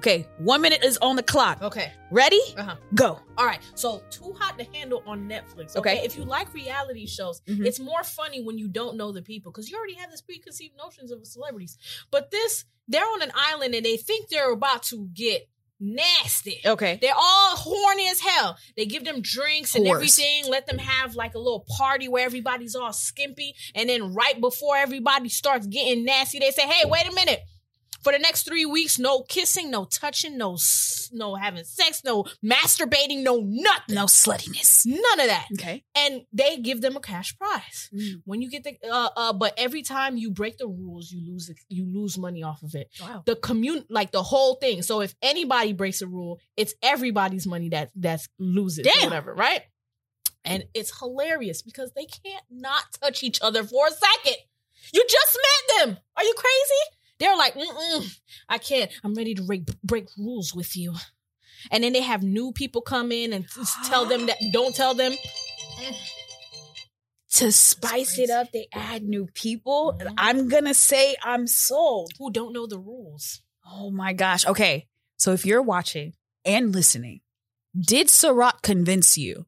Okay, 0.00 0.26
one 0.38 0.62
minute 0.62 0.82
is 0.82 0.96
on 1.02 1.16
the 1.16 1.22
clock. 1.22 1.60
Okay. 1.60 1.92
Ready? 2.10 2.40
Uh 2.56 2.62
huh. 2.62 2.76
Go. 2.94 3.20
All 3.36 3.44
right. 3.44 3.60
So, 3.74 4.02
Too 4.08 4.32
Hot 4.40 4.58
to 4.58 4.64
Handle 4.72 5.02
on 5.06 5.28
Netflix. 5.28 5.76
Okay. 5.76 5.96
Okay. 5.98 6.00
If 6.06 6.16
you 6.16 6.24
like 6.24 6.54
reality 6.54 7.06
shows, 7.06 7.42
Mhm. 7.42 7.66
it's 7.66 7.78
more 7.78 8.02
funny 8.02 8.42
when 8.42 8.56
you 8.56 8.66
don't 8.66 8.96
know 8.96 9.12
the 9.12 9.20
people 9.20 9.52
because 9.52 9.68
you 9.68 9.76
already 9.76 9.94
have 9.96 10.10
this 10.10 10.22
preconceived 10.22 10.74
notions 10.78 11.10
of 11.10 11.26
celebrities. 11.26 11.76
But 12.10 12.30
this, 12.30 12.64
they're 12.88 13.04
on 13.04 13.20
an 13.20 13.30
island 13.34 13.74
and 13.74 13.84
they 13.84 13.98
think 13.98 14.30
they're 14.30 14.50
about 14.52 14.84
to 14.84 15.06
get 15.12 15.46
nasty. 15.78 16.60
Okay. 16.64 16.98
They're 17.00 17.14
all 17.14 17.56
horny 17.56 18.08
as 18.08 18.20
hell. 18.20 18.56
They 18.78 18.86
give 18.86 19.04
them 19.04 19.20
drinks 19.20 19.74
and 19.74 19.86
everything, 19.86 20.48
let 20.48 20.66
them 20.66 20.78
have 20.78 21.14
like 21.14 21.34
a 21.34 21.38
little 21.38 21.66
party 21.76 22.08
where 22.08 22.24
everybody's 22.24 22.74
all 22.74 22.92
skimpy. 22.94 23.54
And 23.74 23.88
then 23.90 24.14
right 24.14 24.40
before 24.40 24.76
everybody 24.76 25.28
starts 25.28 25.66
getting 25.66 26.04
nasty, 26.04 26.38
they 26.38 26.50
say, 26.52 26.66
hey, 26.66 26.88
wait 26.88 27.06
a 27.06 27.14
minute. 27.14 27.40
For 28.02 28.12
the 28.12 28.18
next 28.18 28.44
three 28.44 28.64
weeks, 28.64 28.98
no 28.98 29.22
kissing, 29.22 29.70
no 29.70 29.84
touching, 29.84 30.38
no 30.38 30.56
no 31.12 31.34
having 31.34 31.64
sex, 31.64 32.02
no 32.04 32.24
masturbating, 32.44 33.22
no 33.22 33.40
nothing. 33.44 33.94
No 33.96 34.06
sluttiness. 34.06 34.86
None 34.86 35.20
of 35.20 35.26
that. 35.26 35.46
Okay. 35.54 35.84
And 35.94 36.22
they 36.32 36.56
give 36.58 36.80
them 36.80 36.96
a 36.96 37.00
cash 37.00 37.36
prize. 37.36 37.90
Mm. 37.94 38.22
When 38.24 38.40
you 38.42 38.48
get 38.50 38.64
the 38.64 38.76
uh 38.90 39.08
uh 39.16 39.32
but 39.32 39.54
every 39.58 39.82
time 39.82 40.16
you 40.16 40.30
break 40.30 40.56
the 40.58 40.66
rules, 40.68 41.10
you 41.10 41.20
lose 41.30 41.48
it, 41.48 41.58
you 41.68 41.84
lose 41.84 42.16
money 42.16 42.42
off 42.42 42.62
of 42.62 42.74
it 42.74 42.88
Wow. 43.00 43.22
the 43.26 43.36
commun 43.36 43.84
like 43.90 44.12
the 44.12 44.22
whole 44.22 44.54
thing. 44.54 44.82
So 44.82 45.00
if 45.00 45.14
anybody 45.20 45.72
breaks 45.72 46.00
a 46.00 46.06
rule, 46.06 46.38
it's 46.56 46.74
everybody's 46.82 47.46
money 47.46 47.70
that 47.70 47.90
that's 47.94 48.28
loses 48.38 48.84
Damn. 48.86 49.04
whatever, 49.10 49.34
right? 49.34 49.62
And 50.44 50.64
it's 50.74 50.98
hilarious 50.98 51.60
because 51.60 51.92
they 51.94 52.06
can't 52.06 52.44
not 52.50 52.84
touch 53.02 53.22
each 53.22 53.40
other 53.42 53.62
for 53.62 53.86
a 53.86 53.90
second. 53.90 54.36
You 54.94 55.04
just 55.08 55.38
met 55.38 55.86
them. 55.86 55.98
Are 56.16 56.24
you 56.24 56.34
crazy? 56.34 56.96
They're 57.20 57.36
like, 57.36 57.54
Mm-mm, 57.54 58.18
I 58.48 58.58
can't. 58.58 58.90
I'm 59.04 59.14
ready 59.14 59.34
to 59.34 59.42
break, 59.42 59.66
break 59.84 60.08
rules 60.18 60.54
with 60.54 60.76
you. 60.76 60.94
And 61.70 61.84
then 61.84 61.92
they 61.92 62.00
have 62.00 62.22
new 62.22 62.52
people 62.52 62.80
come 62.80 63.12
in 63.12 63.32
and 63.34 63.46
tell 63.86 64.06
them 64.06 64.26
that 64.26 64.38
don't 64.52 64.74
tell 64.74 64.94
them. 64.94 65.12
To 67.34 67.52
spice 67.52 68.18
it 68.18 68.28
up, 68.28 68.50
they 68.52 68.66
add 68.74 69.04
new 69.04 69.26
people. 69.34 69.96
Mhm. 69.98 70.14
I'm 70.18 70.48
gonna 70.48 70.74
say 70.74 71.14
I'm 71.22 71.46
sold. 71.46 72.10
Who 72.18 72.30
don't 72.32 72.52
know 72.52 72.66
the 72.66 72.78
rules? 72.78 73.40
Oh 73.64 73.90
my 73.90 74.12
gosh. 74.12 74.44
Okay. 74.44 74.88
So 75.16 75.32
if 75.32 75.46
you're 75.46 75.62
watching 75.62 76.14
and 76.44 76.74
listening, 76.74 77.20
did 77.78 78.08
Ciroc 78.08 78.62
convince 78.62 79.16
you 79.16 79.46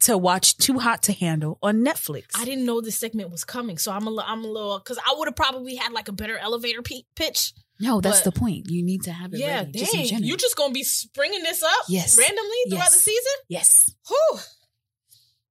to 0.00 0.16
watch 0.18 0.56
Too 0.58 0.78
Hot 0.78 1.02
to 1.04 1.12
Handle 1.12 1.58
on 1.62 1.84
Netflix? 1.84 2.26
I 2.34 2.44
didn't 2.44 2.64
know 2.66 2.80
this 2.80 2.98
segment 2.98 3.30
was 3.30 3.44
coming, 3.44 3.78
so 3.78 3.92
I'm 3.92 4.06
a, 4.06 4.10
li- 4.10 4.24
I'm 4.26 4.44
a 4.44 4.48
little 4.48 4.78
because 4.78 4.98
I 4.98 5.14
would 5.16 5.26
have 5.28 5.36
probably 5.36 5.76
had 5.76 5.92
like 5.92 6.08
a 6.08 6.12
better 6.12 6.36
elevator 6.38 6.82
pe- 6.82 7.02
pitch. 7.14 7.52
No, 7.80 8.00
that's 8.00 8.20
But- 8.22 8.32
the 8.34 8.40
point. 8.40 8.70
You 8.70 8.82
need 8.82 9.02
to 9.04 9.12
have 9.12 9.34
it 9.34 9.38
Yeah, 9.40 9.58
ready. 9.60 9.78
just 9.78 9.94
in 9.94 10.00
dang. 10.00 10.08
general. 10.08 10.28
You 10.28 10.36
just 10.36 10.56
gonna 10.56 10.72
be 10.72 10.82
springing 10.84 11.42
this 11.42 11.62
up 11.62 11.84
Yes. 11.88 12.16
randomly 12.18 12.56
throughout 12.68 12.84
Yes. 12.84 12.94
the 12.94 13.00
season? 13.00 13.32
yes. 13.48 13.90
Whew. 14.08 14.38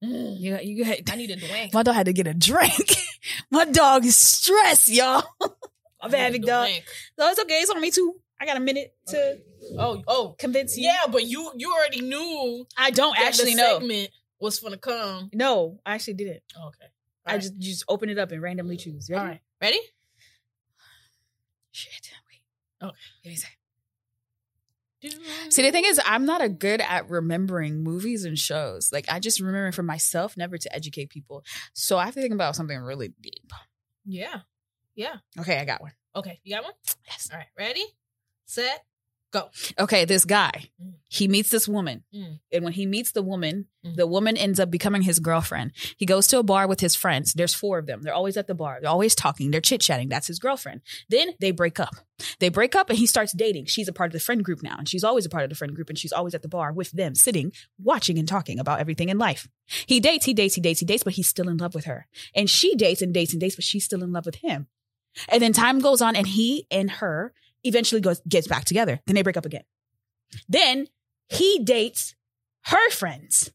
Mm. 0.03 0.39
You, 0.39 0.59
you 0.61 0.85
got, 0.85 0.97
I 1.11 1.15
need 1.15 1.31
a 1.31 1.35
drink. 1.35 1.73
my 1.73 1.83
dog 1.83 1.95
had 1.95 2.05
to 2.07 2.13
get 2.13 2.27
a 2.27 2.33
drink. 2.33 2.95
my 3.51 3.65
dog 3.65 4.05
is 4.05 4.15
stressed, 4.15 4.89
y'all. 4.89 5.23
I'm 6.01 6.11
need 6.11 6.31
big 6.33 6.43
a 6.43 6.47
dog. 6.47 6.67
drink. 6.67 6.85
So 7.17 7.27
it's 7.29 7.39
okay. 7.41 7.55
It's 7.55 7.71
on 7.71 7.81
me 7.81 7.91
too. 7.91 8.15
I 8.39 8.45
got 8.45 8.57
a 8.57 8.59
minute 8.59 8.93
to 9.07 9.39
Oh, 9.79 10.03
oh, 10.07 10.35
convince 10.37 10.77
you. 10.77 10.83
yeah, 10.85 11.07
but 11.09 11.23
you 11.25 11.51
you 11.55 11.73
already 11.73 12.01
knew 12.01 12.67
I 12.77 12.91
don't 12.91 13.17
actually 13.17 13.55
the 13.55 13.61
know. 13.61 13.79
segment 13.79 14.09
was 14.45 14.59
gonna 14.59 14.77
come. 14.77 15.29
No, 15.33 15.79
I 15.85 15.95
actually 15.95 16.15
didn't. 16.15 16.43
Oh, 16.57 16.67
okay. 16.67 16.87
I 17.25 17.31
Alright. 17.31 17.41
just 17.41 17.55
you 17.55 17.71
just 17.71 17.85
open 17.87 18.09
it 18.09 18.17
up 18.17 18.31
and 18.31 18.41
randomly 18.41 18.77
choose. 18.77 19.09
Ready? 19.09 19.19
All 19.19 19.27
right. 19.27 19.41
Ready? 19.61 19.79
Shit. 21.71 22.11
Wait. 22.29 22.87
Okay. 22.87 22.97
Give 23.23 23.31
me 23.31 23.35
a 23.35 23.37
second. 23.37 23.55
See, 25.51 25.61
the 25.61 25.71
thing 25.71 25.85
is, 25.85 26.01
I'm 26.03 26.25
not 26.25 26.41
a 26.41 26.49
good 26.49 26.81
at 26.81 27.09
remembering 27.09 27.83
movies 27.83 28.25
and 28.25 28.39
shows. 28.39 28.91
Like, 28.91 29.05
I 29.07 29.19
just 29.19 29.39
remember 29.39 29.71
for 29.71 29.83
myself, 29.83 30.35
never 30.35 30.57
to 30.57 30.75
educate 30.75 31.09
people. 31.09 31.43
So 31.73 31.97
I 31.97 32.05
have 32.05 32.15
to 32.15 32.21
think 32.21 32.33
about 32.33 32.55
something 32.55 32.77
really 32.77 33.13
deep. 33.21 33.51
Yeah. 34.05 34.39
Yeah. 34.95 35.17
Okay, 35.39 35.59
I 35.59 35.65
got 35.65 35.81
one. 35.81 35.91
Okay. 36.15 36.39
You 36.43 36.55
got 36.55 36.63
one? 36.63 36.73
Yes. 37.07 37.29
All 37.31 37.37
right. 37.37 37.47
Ready? 37.57 37.85
Set. 38.45 38.83
Go. 39.35 39.49
Okay, 39.77 40.05
this 40.05 40.23
guy, 40.23 40.69
Mm. 40.81 40.93
he 41.09 41.27
meets 41.27 41.49
this 41.49 41.67
woman. 41.67 42.03
Mm. 42.13 42.39
And 42.53 42.63
when 42.63 42.71
he 42.71 42.85
meets 42.85 43.11
the 43.11 43.21
woman, 43.21 43.65
Mm. 43.85 43.95
the 43.97 44.07
woman 44.07 44.37
ends 44.37 44.61
up 44.61 44.71
becoming 44.71 45.01
his 45.01 45.19
girlfriend. 45.19 45.73
He 45.97 46.05
goes 46.05 46.25
to 46.27 46.39
a 46.39 46.43
bar 46.43 46.67
with 46.69 46.79
his 46.79 46.95
friends. 46.95 47.33
There's 47.33 47.53
four 47.53 47.77
of 47.77 47.85
them. 47.85 48.01
They're 48.01 48.13
always 48.13 48.37
at 48.37 48.47
the 48.47 48.55
bar. 48.55 48.79
They're 48.79 48.89
always 48.89 49.13
talking. 49.13 49.51
They're 49.51 49.59
chit 49.59 49.81
chatting. 49.81 50.07
That's 50.07 50.27
his 50.27 50.39
girlfriend. 50.39 50.79
Then 51.09 51.33
they 51.41 51.51
break 51.51 51.81
up. 51.81 51.95
They 52.39 52.47
break 52.47 52.75
up 52.75 52.89
and 52.89 52.97
he 52.97 53.05
starts 53.07 53.33
dating. 53.33 53.65
She's 53.65 53.89
a 53.89 53.93
part 53.93 54.07
of 54.07 54.13
the 54.13 54.21
friend 54.21 54.41
group 54.41 54.63
now. 54.63 54.77
And 54.77 54.87
she's 54.87 55.03
always 55.03 55.25
a 55.25 55.29
part 55.29 55.43
of 55.43 55.49
the 55.49 55.55
friend 55.57 55.75
group. 55.75 55.89
And 55.89 55.99
she's 55.99 56.13
always 56.13 56.33
at 56.33 56.41
the 56.41 56.47
bar 56.47 56.71
with 56.71 56.91
them, 56.91 57.13
sitting, 57.13 57.51
watching, 57.77 58.17
and 58.17 58.27
talking 58.27 58.57
about 58.57 58.79
everything 58.79 59.09
in 59.09 59.17
life. 59.17 59.49
He 59.85 59.99
dates, 59.99 60.25
he 60.25 60.33
dates, 60.33 60.55
he 60.55 60.61
dates, 60.61 60.79
he 60.79 60.85
dates, 60.85 61.03
but 61.03 61.13
he's 61.15 61.27
still 61.27 61.49
in 61.49 61.57
love 61.57 61.75
with 61.75 61.85
her. 61.85 62.07
And 62.33 62.49
she 62.49 62.73
dates 62.75 63.01
and 63.01 63.13
dates 63.13 63.33
and 63.33 63.41
dates, 63.41 63.55
but 63.57 63.65
she's 63.65 63.83
still 63.83 64.01
in 64.01 64.13
love 64.13 64.25
with 64.25 64.35
him. 64.35 64.67
And 65.29 65.41
then 65.41 65.51
time 65.53 65.79
goes 65.79 66.01
on 66.01 66.15
and 66.15 66.27
he 66.27 66.67
and 66.71 66.89
her 66.91 67.33
eventually 67.65 68.01
goes 68.01 68.21
gets 68.27 68.47
back 68.47 68.65
together. 68.65 68.99
Then 69.05 69.15
they 69.15 69.21
break 69.21 69.37
up 69.37 69.45
again. 69.45 69.63
Then 70.47 70.87
he 71.27 71.59
dates 71.63 72.15
her 72.65 72.89
friends. 72.89 73.51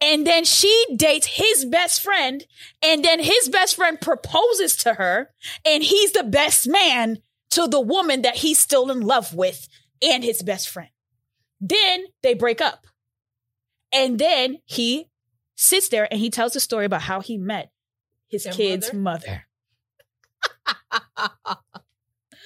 And 0.00 0.26
then 0.26 0.44
she 0.44 0.84
dates 0.96 1.26
his 1.26 1.64
best 1.64 2.02
friend. 2.02 2.44
And 2.82 3.04
then 3.04 3.20
his 3.20 3.48
best 3.48 3.76
friend 3.76 4.00
proposes 4.00 4.76
to 4.78 4.94
her. 4.94 5.30
And 5.64 5.82
he's 5.82 6.12
the 6.12 6.24
best 6.24 6.68
man 6.68 7.18
to 7.50 7.66
the 7.68 7.80
woman 7.80 8.22
that 8.22 8.36
he's 8.36 8.58
still 8.58 8.90
in 8.90 9.00
love 9.00 9.34
with 9.34 9.68
and 10.02 10.24
his 10.24 10.42
best 10.42 10.68
friend. 10.68 10.90
Then 11.60 12.04
they 12.22 12.34
break 12.34 12.60
up. 12.60 12.86
And 13.92 14.18
then 14.18 14.58
he 14.64 15.08
sits 15.54 15.88
there 15.88 16.08
and 16.10 16.20
he 16.20 16.30
tells 16.30 16.56
a 16.56 16.60
story 16.60 16.84
about 16.84 17.02
how 17.02 17.20
he 17.20 17.38
met 17.38 17.70
his 18.28 18.44
Their 18.44 18.52
kid's 18.52 18.92
mother. 18.92 19.46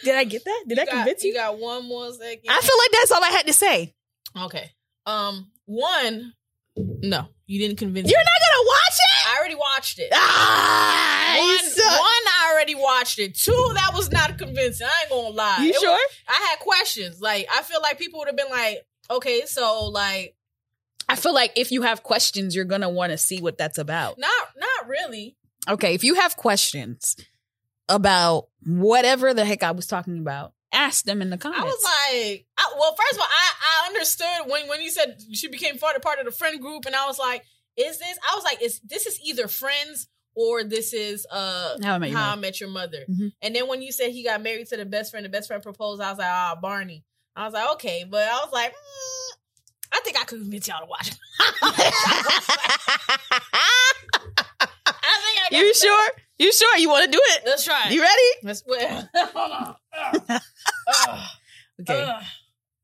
Did 0.05 0.15
I 0.17 0.25
get 0.25 0.45
that? 0.45 0.65
Did 0.67 0.79
I 0.79 0.85
got, 0.85 0.93
convince 0.95 1.23
you? 1.25 1.31
You 1.31 1.37
got 1.37 1.59
one 1.59 1.87
more 1.89 2.13
second. 2.13 2.45
I 2.49 2.61
feel 2.61 2.79
like 2.79 2.91
that's 2.93 3.11
all 3.13 3.23
I 3.25 3.29
had 3.31 3.47
to 3.47 3.53
say. 3.53 3.95
Okay. 4.37 4.71
Um. 5.07 5.51
One. 5.67 6.35
No, 6.77 7.27
you 7.47 7.59
didn't 7.59 7.79
convince 7.79 8.09
You're 8.09 8.21
me. 8.21 8.25
not 8.25 8.41
gonna 8.53 8.67
watch 8.69 8.93
it? 8.93 9.29
I 9.35 9.39
already 9.39 9.55
watched 9.57 9.99
it. 9.99 10.09
Ah, 10.13 11.37
One, 11.39 11.57
one, 11.99 12.05
I 12.29 12.53
already 12.53 12.75
watched 12.77 13.19
it. 13.19 13.35
Two, 13.37 13.71
that 13.75 13.91
was 13.95 14.13
not 14.13 14.39
convincing. 14.39 14.87
I 14.87 14.91
ain't 15.03 15.11
gonna 15.11 15.35
lie. 15.35 15.57
You 15.61 15.71
It 15.71 15.75
was- 15.75 15.81
sure? 15.83 15.99
I 16.29 16.47
had 16.51 16.59
questions. 16.61 17.21
Like, 17.21 17.49
I 17.53 17.63
feel 17.63 17.81
like 17.83 17.99
people 17.99 18.21
would 18.21 18.29
have 18.29 18.37
been 18.37 18.49
like, 18.51 18.87
okay, 19.11 19.45
so 19.47 19.87
like, 19.87 20.37
I 21.09 21.17
feel 21.17 21.35
like 21.35 21.53
if 21.57 21.73
you 21.73 21.83
have 21.83 22.03
questions, 22.05 22.55
you're 22.55 22.65
gonna 22.65 22.91
want 22.91 23.11
to 23.11 23.19
see 23.19 23.41
what 23.41 23.59
that's 23.59 23.79
about. 23.79 24.19
not, 24.19 24.49
not 24.57 24.89
really. 24.89 25.37
Okay, 25.69 25.95
if 25.95 26.05
you 26.05 26.15
have 26.15 26.37
questions 26.37 27.17
about 27.89 28.49
whatever 28.67 29.33
the 29.35 29.45
heck 29.45 29.63
I 29.63 29.71
was 29.73 29.87
talking 29.87 30.19
about, 30.19 30.53
ask 30.73 31.05
them 31.05 31.23
in 31.23 31.31
the 31.31 31.39
comments. 31.39 31.63
I 31.63 31.65
was 31.65 31.85
like, 31.85 32.47
I, 32.59 32.73
well, 32.79 32.95
first 32.97 33.15
of 33.15 33.21
all, 33.21 33.27
I, 33.31 33.51
I 33.85 33.87
understood 33.89 34.27
when 34.51 34.69
when 34.69 34.81
you 34.81 34.91
said 34.91 35.21
she 35.33 35.49
became 35.49 35.79
part 35.79 35.97
of 35.97 36.03
part 36.03 36.19
of 36.19 36.27
the 36.27 36.33
friend 36.33 36.61
group, 36.61 36.85
and 36.87 36.95
I 36.95 37.07
was 37.07 37.19
like, 37.19 37.43
is 37.77 37.99
this? 37.99 38.19
I 38.31 38.35
was 38.37 38.45
like, 38.45 38.63
is 38.63 38.81
this 38.81 39.07
is 39.07 39.21
either 39.25 39.49
friends 39.49 40.09
or 40.35 40.63
this 40.65 40.93
is 40.93 41.27
uh 41.31 41.77
How 41.83 41.95
I 41.95 41.99
Met 41.99 42.11
Your 42.11 42.19
I 42.19 42.23
Mother. 42.27 42.41
Met 42.41 42.61
Your 42.61 42.71
Mother. 42.71 43.05
Mhm. 43.11 43.33
And 43.43 43.57
then 43.57 43.67
when 43.69 43.83
you 43.83 43.93
said 43.93 44.11
he 44.11 44.23
got 44.25 44.43
married 44.43 44.67
to 44.69 44.77
the 44.77 44.85
best 44.85 45.11
friend, 45.11 45.25
the 45.25 45.31
best 45.31 45.49
friend 45.49 45.63
proposed, 45.63 46.01
I 46.03 46.11
was 46.11 46.19
like, 46.19 46.29
ah, 46.31 46.57
Barney. 46.61 47.05
I 47.35 47.45
was 47.45 47.55
like, 47.55 47.71
okay, 47.75 48.05
but 48.09 48.23
I 48.29 48.35
was 48.45 48.53
like, 48.53 48.71
mm, 48.73 49.37
I 49.93 50.01
think 50.05 50.17
I 50.19 50.25
could 50.25 50.41
convince 50.41 50.67
y'all 50.69 50.81
to 50.81 50.87
watch. 50.87 51.13
it. 55.51 55.57
I 55.57 55.59
think 55.59 55.61
I 55.61 55.61
got 55.61 55.67
you 55.67 55.75
sure? 55.75 56.09
You 56.39 56.53
sure 56.53 56.77
you 56.79 56.89
want 56.89 57.05
to 57.07 57.11
do 57.11 57.21
it? 57.23 57.43
Let's 57.47 57.65
try. 57.65 57.89
it. 57.89 57.93
You 57.93 58.01
ready? 58.03 58.23
Let's 58.43 58.63
wait. 58.67 58.89
Hold 59.17 59.53
on. 59.53 59.75
Ugh. 60.31 60.41
Ugh. 60.89 61.29
Okay. 61.81 62.03
Ugh. 62.09 62.23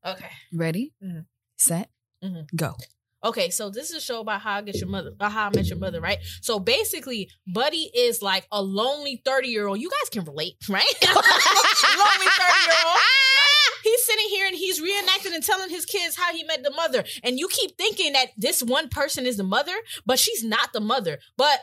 Okay. 0.07 0.29
Ready? 0.53 0.93
Mhm. 1.03 1.25
Set. 1.57 1.89
Mhm. 2.23 2.47
Go. 2.55 2.75
Okay, 3.23 3.49
so 3.49 3.71
this 3.71 3.89
is 3.89 3.95
a 3.95 4.01
show 4.01 4.19
about 4.21 4.41
how 4.41 4.57
I 4.57 4.61
get 4.61 4.75
your 4.75 4.87
mother, 4.87 5.11
uh, 5.19 5.29
how 5.29 5.47
I 5.47 5.49
met 5.55 5.65
your 5.65 5.79
mother, 5.79 5.99
right? 5.99 6.19
So 6.41 6.59
basically, 6.59 7.27
Buddy 7.47 7.89
is 7.95 8.21
like 8.21 8.45
a 8.51 8.61
lonely 8.61 9.21
thirty 9.25 9.47
year 9.47 9.65
old. 9.67 9.79
You 9.79 9.89
guys 9.89 10.09
can 10.11 10.25
relate, 10.25 10.57
right? 10.69 10.83
lonely 11.01 11.15
thirty 11.15 12.61
year 12.65 12.75
old. 12.85 12.99
He's 13.83 14.03
sitting 14.05 14.25
here 14.29 14.47
and 14.47 14.55
he's 14.55 14.79
reenacting 14.81 15.33
and 15.33 15.43
telling 15.43 15.69
his 15.69 15.85
kids 15.85 16.15
how 16.15 16.33
he 16.33 16.43
met 16.43 16.63
the 16.63 16.71
mother, 16.71 17.03
and 17.23 17.39
you 17.39 17.47
keep 17.47 17.77
thinking 17.77 18.13
that 18.13 18.27
this 18.37 18.61
one 18.61 18.89
person 18.89 19.25
is 19.25 19.37
the 19.37 19.43
mother, 19.43 19.73
but 20.05 20.19
she's 20.19 20.43
not 20.43 20.71
the 20.73 20.79
mother. 20.81 21.17
But 21.37 21.59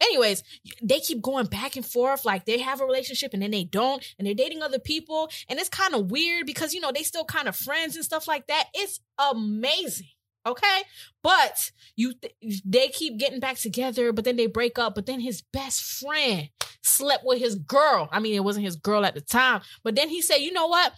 anyways, 0.00 0.42
they 0.82 1.00
keep 1.00 1.22
going 1.22 1.46
back 1.46 1.76
and 1.76 1.84
forth 1.86 2.24
like 2.24 2.44
they 2.44 2.58
have 2.58 2.80
a 2.80 2.86
relationship 2.86 3.32
and 3.32 3.42
then 3.42 3.50
they 3.50 3.64
don't, 3.64 4.04
and 4.18 4.26
they're 4.26 4.34
dating 4.34 4.62
other 4.62 4.78
people, 4.78 5.30
and 5.48 5.58
it's 5.58 5.68
kind 5.68 5.94
of 5.94 6.10
weird 6.10 6.46
because 6.46 6.74
you 6.74 6.80
know 6.80 6.92
they 6.92 7.02
still 7.02 7.24
kind 7.24 7.48
of 7.48 7.56
friends 7.56 7.96
and 7.96 8.04
stuff 8.04 8.28
like 8.28 8.46
that. 8.46 8.68
It's 8.74 9.00
amazing. 9.18 10.08
Okay, 10.46 10.82
but 11.22 11.72
you 11.96 12.12
th- 12.12 12.62
they 12.66 12.88
keep 12.88 13.18
getting 13.18 13.40
back 13.40 13.56
together, 13.56 14.12
but 14.12 14.26
then 14.26 14.36
they 14.36 14.46
break 14.46 14.78
up. 14.78 14.94
But 14.94 15.06
then 15.06 15.20
his 15.20 15.40
best 15.40 15.80
friend 15.82 16.50
slept 16.82 17.24
with 17.24 17.38
his 17.38 17.54
girl. 17.54 18.10
I 18.12 18.20
mean, 18.20 18.34
it 18.34 18.44
wasn't 18.44 18.66
his 18.66 18.76
girl 18.76 19.06
at 19.06 19.14
the 19.14 19.22
time, 19.22 19.62
but 19.82 19.94
then 19.96 20.10
he 20.10 20.20
said, 20.20 20.38
"You 20.38 20.52
know 20.52 20.66
what? 20.66 20.92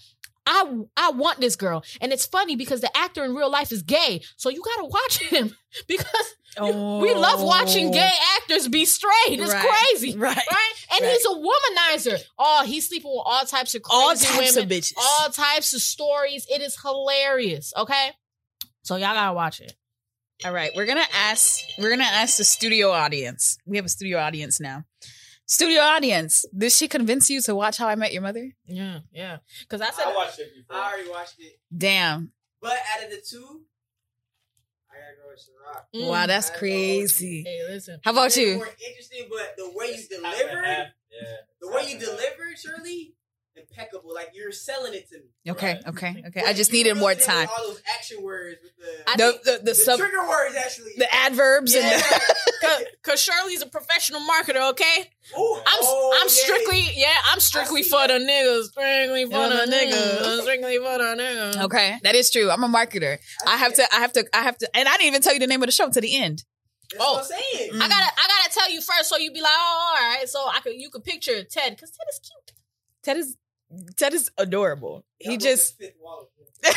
I 0.46 0.82
I 0.96 1.10
want 1.10 1.40
this 1.40 1.56
girl." 1.56 1.84
And 2.00 2.12
it's 2.12 2.24
funny 2.26 2.56
because 2.56 2.80
the 2.80 2.96
actor 2.96 3.24
in 3.24 3.34
real 3.34 3.50
life 3.50 3.72
is 3.72 3.82
gay, 3.82 4.22
so 4.36 4.48
you 4.48 4.62
gotta 4.62 4.84
watch 4.86 5.18
him 5.18 5.54
because 5.88 6.06
we 6.58 7.12
love 7.14 7.42
watching 7.42 7.90
gay 7.90 8.10
oh. 8.12 8.36
actors 8.40 8.68
be 8.68 8.84
straight. 8.84 9.12
It's 9.28 9.52
Right. 9.52 9.66
crazy, 9.90 10.16
Right. 10.16 10.36
right? 10.36 10.72
And 10.92 11.00
Right. 11.04 11.12
he's 11.12 11.26
a 11.26 11.28
womanizer. 11.28 12.22
Oh, 12.38 12.62
he's 12.64 12.88
sleeping 12.88 13.10
with 13.10 13.22
all 13.26 13.44
types 13.44 13.74
of 13.74 13.82
crazy 13.82 13.96
All 14.02 14.14
types 14.14 14.54
women, 14.56 14.62
of 14.64 14.68
bitches. 14.78 14.94
all 14.96 15.28
types 15.30 15.74
of 15.74 15.82
stories. 15.82 16.46
It 16.48 16.62
is 16.62 16.76
hilarious. 16.80 17.72
Okay, 17.76 18.10
so 18.84 18.96
y'all 18.96 19.12
gotta 19.14 19.34
watch 19.34 19.60
it. 19.60 19.74
All 20.44 20.52
right, 20.52 20.70
we're 20.74 20.86
gonna 20.86 21.06
ask. 21.14 21.60
We're 21.78 21.90
gonna 21.90 22.04
ask 22.04 22.36
the 22.36 22.44
studio 22.44 22.90
audience. 22.90 23.58
We 23.66 23.76
have 23.78 23.86
a 23.86 23.90
studio 23.90 24.18
audience 24.18 24.60
now. 24.60 24.84
Studio 25.48 25.80
audience, 25.80 26.44
did 26.56 26.72
she 26.72 26.88
convince 26.88 27.30
you 27.30 27.40
to 27.42 27.54
watch 27.54 27.78
How 27.78 27.86
I 27.88 27.94
Met 27.94 28.12
Your 28.12 28.22
Mother? 28.22 28.50
Yeah, 28.66 28.98
yeah. 29.12 29.38
Because 29.60 29.80
I 29.80 29.90
said 29.90 30.06
I 30.08 30.14
watched 30.14 30.40
it 30.40 30.48
before. 30.56 30.76
I 30.82 30.92
already 30.92 31.08
watched 31.08 31.36
it, 31.38 31.58
Damn! 31.76 32.32
but 32.60 32.72
out 32.72 33.04
of 33.04 33.10
the 33.10 33.18
two, 33.24 33.62
I 34.90 34.94
gotta 34.94 35.16
go 35.22 35.28
with 35.30 35.38
Ciroc. 35.38 36.00
Mm. 36.04 36.08
Wow, 36.10 36.26
that's 36.26 36.50
crazy. 36.50 37.44
Hey, 37.46 37.60
listen. 37.68 38.00
How 38.02 38.10
about 38.10 38.26
It's 38.26 38.36
you? 38.38 38.56
More 38.56 38.68
interesting, 38.88 39.28
but 39.30 39.54
the 39.56 39.70
way 39.74 39.86
you 39.88 39.94
It's 39.94 40.08
delivered. 40.08 40.92
Yeah. 41.12 41.36
the 41.60 41.68
way 41.70 41.90
you 41.92 41.98
delivered, 41.98 42.58
Shirley, 42.58 43.14
impeccable. 43.56 44.12
Like 44.14 44.30
you're 44.34 44.52
selling 44.52 44.94
it 44.94 45.08
to 45.10 45.18
me. 45.18 45.24
Okay, 45.52 45.74
Right. 45.74 45.86
okay, 45.88 46.08
okay. 46.28 46.40
But 46.40 46.44
I 46.46 46.52
just 46.52 46.72
needed 46.72 46.94
more 46.94 47.08
really 47.10 47.20
did 47.20 47.26
time. 47.26 47.48
All 47.56 47.68
those 47.68 47.82
action 47.96 48.22
words 48.22 48.58
with 48.62 48.76
the 48.76 49.10
I 49.10 49.16
The 49.16 49.38
the 49.44 49.58
the, 49.58 49.64
the 49.64 49.74
sub 49.74 49.98
trigger 49.98 50.26
words 50.28 50.54
actually. 50.56 50.92
the 50.96 51.12
adverbs 51.14 51.74
yeah. 51.74 51.80
and 51.92 52.02
the, 52.02 52.86
Because 53.02 53.20
Shirley's 53.22 53.62
a 53.62 53.66
professional 53.66 54.20
marketer, 54.20 54.70
okay? 54.70 55.10
Ooh, 55.38 55.54
I'm 55.66 55.78
oh, 55.82 56.18
I'm 56.20 56.28
strictly 56.28 56.84
yeah, 56.94 57.08
I'm 57.30 57.40
strictly 57.40 57.82
see 57.82 57.90
for 57.90 58.06
the 58.08 58.14
niggas, 58.14 58.64
strictly 58.70 59.24
for 59.26 59.30
Yeah, 59.32 59.48
the 59.48 59.54
the 59.66 59.72
niggas, 59.76 60.20
niggas. 60.22 60.40
strictly 60.42 60.76
for 60.78 60.98
the 60.98 61.22
niggas. 61.22 61.62
okay. 61.64 61.98
That 62.02 62.14
is 62.14 62.30
true. 62.30 62.50
I'm 62.50 62.64
a 62.64 62.68
marketer. 62.68 63.18
I 63.46 63.56
have 63.58 63.74
to. 63.74 63.84
I 63.94 64.00
have 64.00 64.12
to. 64.14 64.24
I 64.34 64.42
have 64.42 64.58
to. 64.58 64.70
And 64.76 64.88
I 64.88 64.92
didn't 64.92 65.06
even 65.08 65.22
tell 65.22 65.34
you 65.34 65.40
the 65.40 65.46
name 65.46 65.62
of 65.62 65.66
the 65.68 65.72
show 65.72 65.88
to 65.90 66.00
the 66.00 66.16
end. 66.16 66.44
That's 66.90 67.04
Oh. 67.04 67.14
what 67.14 67.20
I'm 67.22 67.26
saying. 67.26 67.72
Mm. 67.72 67.76
I 67.82 67.88
gotta 67.88 68.10
I 68.16 68.26
gotta 68.28 68.54
tell 68.54 68.70
you 68.72 68.80
first, 68.80 69.08
so 69.08 69.16
you'd 69.18 69.34
be 69.34 69.40
like, 69.40 69.52
oh, 69.54 69.94
all 69.98 70.08
right. 70.18 70.28
So 70.28 70.38
I 70.40 70.60
could 70.60 70.74
you 70.74 70.88
could 70.90 71.04
picture 71.04 71.42
Ted 71.44 71.74
because 71.76 71.90
Ted 71.90 72.06
is 72.12 72.20
cute. 72.20 72.56
Ted 73.02 73.16
is 73.16 73.36
Ted 73.96 74.14
is 74.14 74.30
adorable. 74.38 75.04
Y'all 75.20 75.32
He 75.32 75.36
broke 75.38 75.40
just 75.48 75.78
this 75.78 75.88
fifth 75.88 75.98
wall. 76.00 76.30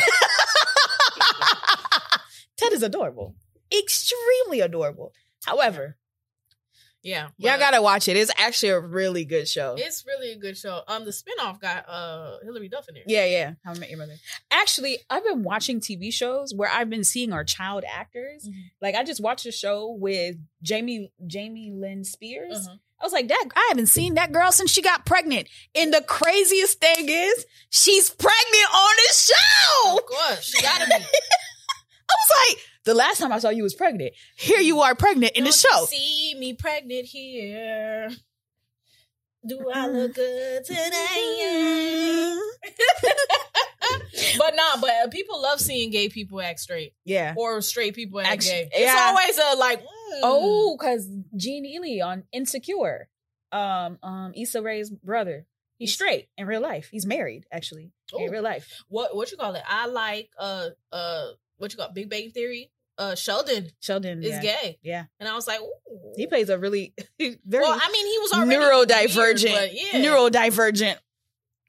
Ted 2.58 2.74
is 2.74 2.84
adorable. 2.84 3.36
Extremely 3.78 4.60
adorable. 4.62 5.14
However, 5.46 5.96
Yeah, 7.02 7.30
Y'all 7.38 7.58
gotta 7.58 7.82
watch 7.82 8.10
it. 8.10 8.18
It's 8.18 8.32
actually 8.38 8.70
a 8.70 8.80
really 8.80 9.24
good 9.24 9.48
show. 9.48 9.76
It's 9.78 10.04
really 10.06 10.32
a 10.34 10.38
good 10.38 10.58
show. 10.58 10.82
Um, 10.88 11.06
the 11.06 11.12
spinoff 11.12 11.62
got 11.62 11.86
uh 11.88 12.40
Hilary 12.44 12.68
Duff 12.68 12.90
in 12.90 12.96
there. 12.96 13.04
Yeah, 13.08 13.26
yeah. 13.26 13.54
How 13.64 13.72
I 13.72 13.80
Met 13.80 13.90
Your 13.90 14.00
Mother. 14.00 14.16
Actually, 14.52 14.98
I've 15.10 15.24
been 15.24 15.44
watching 15.44 15.80
TV 15.80 16.12
shows 16.12 16.54
where 16.54 16.70
I've 16.70 16.90
been 16.90 17.06
seeing 17.06 17.32
our 17.32 17.46
child 17.46 17.86
actors. 17.90 18.46
Mhm. 18.50 18.54
Like 18.82 18.96
I 18.96 19.04
just 19.06 19.22
watched 19.22 19.46
a 19.46 19.52
show 19.52 19.92
with 19.98 20.36
Jamie 20.62 21.14
Jamie 21.26 21.72
Lynn 21.72 22.04
Spears. 22.04 22.68
Uh-huh. 22.68 22.78
I 23.02 23.06
was 23.06 23.14
like, 23.14 23.28
that 23.30 23.46
I 23.56 23.68
haven't 23.70 23.88
seen 23.88 24.16
that 24.16 24.32
girl 24.34 24.52
since 24.52 24.72
she 24.72 24.82
got 24.82 25.06
pregnant. 25.06 25.48
And 25.74 25.94
the 25.94 26.02
craziest 26.02 26.82
thing 26.82 27.08
is, 27.08 27.46
she's 27.70 28.10
pregnant 28.10 28.74
on 28.76 28.92
this 28.98 29.32
show. 29.32 29.98
Of 29.98 30.06
course, 30.06 30.44
she 30.44 30.62
gotta 30.62 30.86
be. 30.86 30.94
I 30.96 30.98
was 31.00 32.50
like, 32.50 32.58
the 32.86 32.94
last 32.96 33.20
time 33.20 33.32
I 33.32 33.40
saw 33.40 33.50
you 33.50 33.64
was 33.64 33.74
pregnant. 33.76 34.14
Here 34.36 34.60
you 34.60 34.80
are 34.82 34.96
pregnant 34.96 35.34
in 35.38 35.44
the 35.46 35.52
Don't 35.52 35.64
you 35.64 35.70
show. 35.80 35.86
See 35.86 36.36
me 36.38 36.54
pregnant 36.56 37.06
here. 37.06 38.10
Do 39.48 39.70
I 39.74 39.88
look 39.88 40.16
good 40.16 40.66
today? 40.66 42.36
but 44.38 44.54
nah, 44.56 44.82
but 44.82 45.12
people 45.12 45.42
love 45.42 45.62
seeing 45.62 45.92
gay 45.92 46.10
people 46.10 46.42
act 46.42 46.60
straight 46.60 46.94
Yeah. 47.06 47.34
or 47.38 47.62
straight 47.62 47.96
people 47.96 48.20
act 48.20 48.44
gay. 48.44 48.70
yeah. 48.76 48.80
It's 48.82 49.00
always 49.40 49.54
a 49.54 49.58
like. 49.58 49.82
Mm, 49.82 49.86
Oh, 50.24 50.78
because 50.78 51.08
Jean 51.36 51.66
Elie 51.66 52.02
on 52.02 52.24
Insecure, 52.32 53.10
um, 53.52 53.98
um, 54.04 54.34
Issa 54.36 54.62
Rae's 54.62 54.90
brother. 54.90 55.46
He's 55.78 55.94
straight 55.94 56.28
in 56.38 56.46
real 56.46 56.60
life. 56.62 56.90
He's 56.92 57.06
married, 57.06 57.46
actually, 57.54 57.92
in 58.18 58.30
real 58.32 58.44
life. 58.44 58.84
what 58.90 59.16
what 59.16 59.32
you 59.32 59.38
call 59.38 59.56
it? 59.56 59.64
I 59.66 59.86
like 59.88 60.30
uh 60.38 60.68
uh 60.92 61.28
what 61.58 61.72
you 61.72 61.78
call 61.78 61.88
it? 61.88 61.94
Big 61.94 62.10
Bang 62.10 62.32
Theory. 62.32 62.70
Uh, 62.98 63.16
Sheldon 63.16 63.70
Sheldon 63.80 64.22
is 64.22 64.32
yeah. 64.32 64.42
gay, 64.42 64.78
Yeah. 64.84 65.06
and 65.22 65.30
I 65.30 65.34
was 65.34 65.48
like, 65.48 65.62
Ooh. 65.62 66.14
He 66.18 66.28
plays 66.28 66.50
a 66.50 66.58
really 66.60 66.94
very 67.20 67.64
Well, 67.64 67.80
I 67.82 67.90
mean, 67.94 68.06
he 68.08 68.20
was 68.20 68.34
already 68.34 68.56
neurodivergent, 68.58 69.54
weird, 69.54 69.70
yeah. 69.72 70.02
neurodivergent 70.02 70.98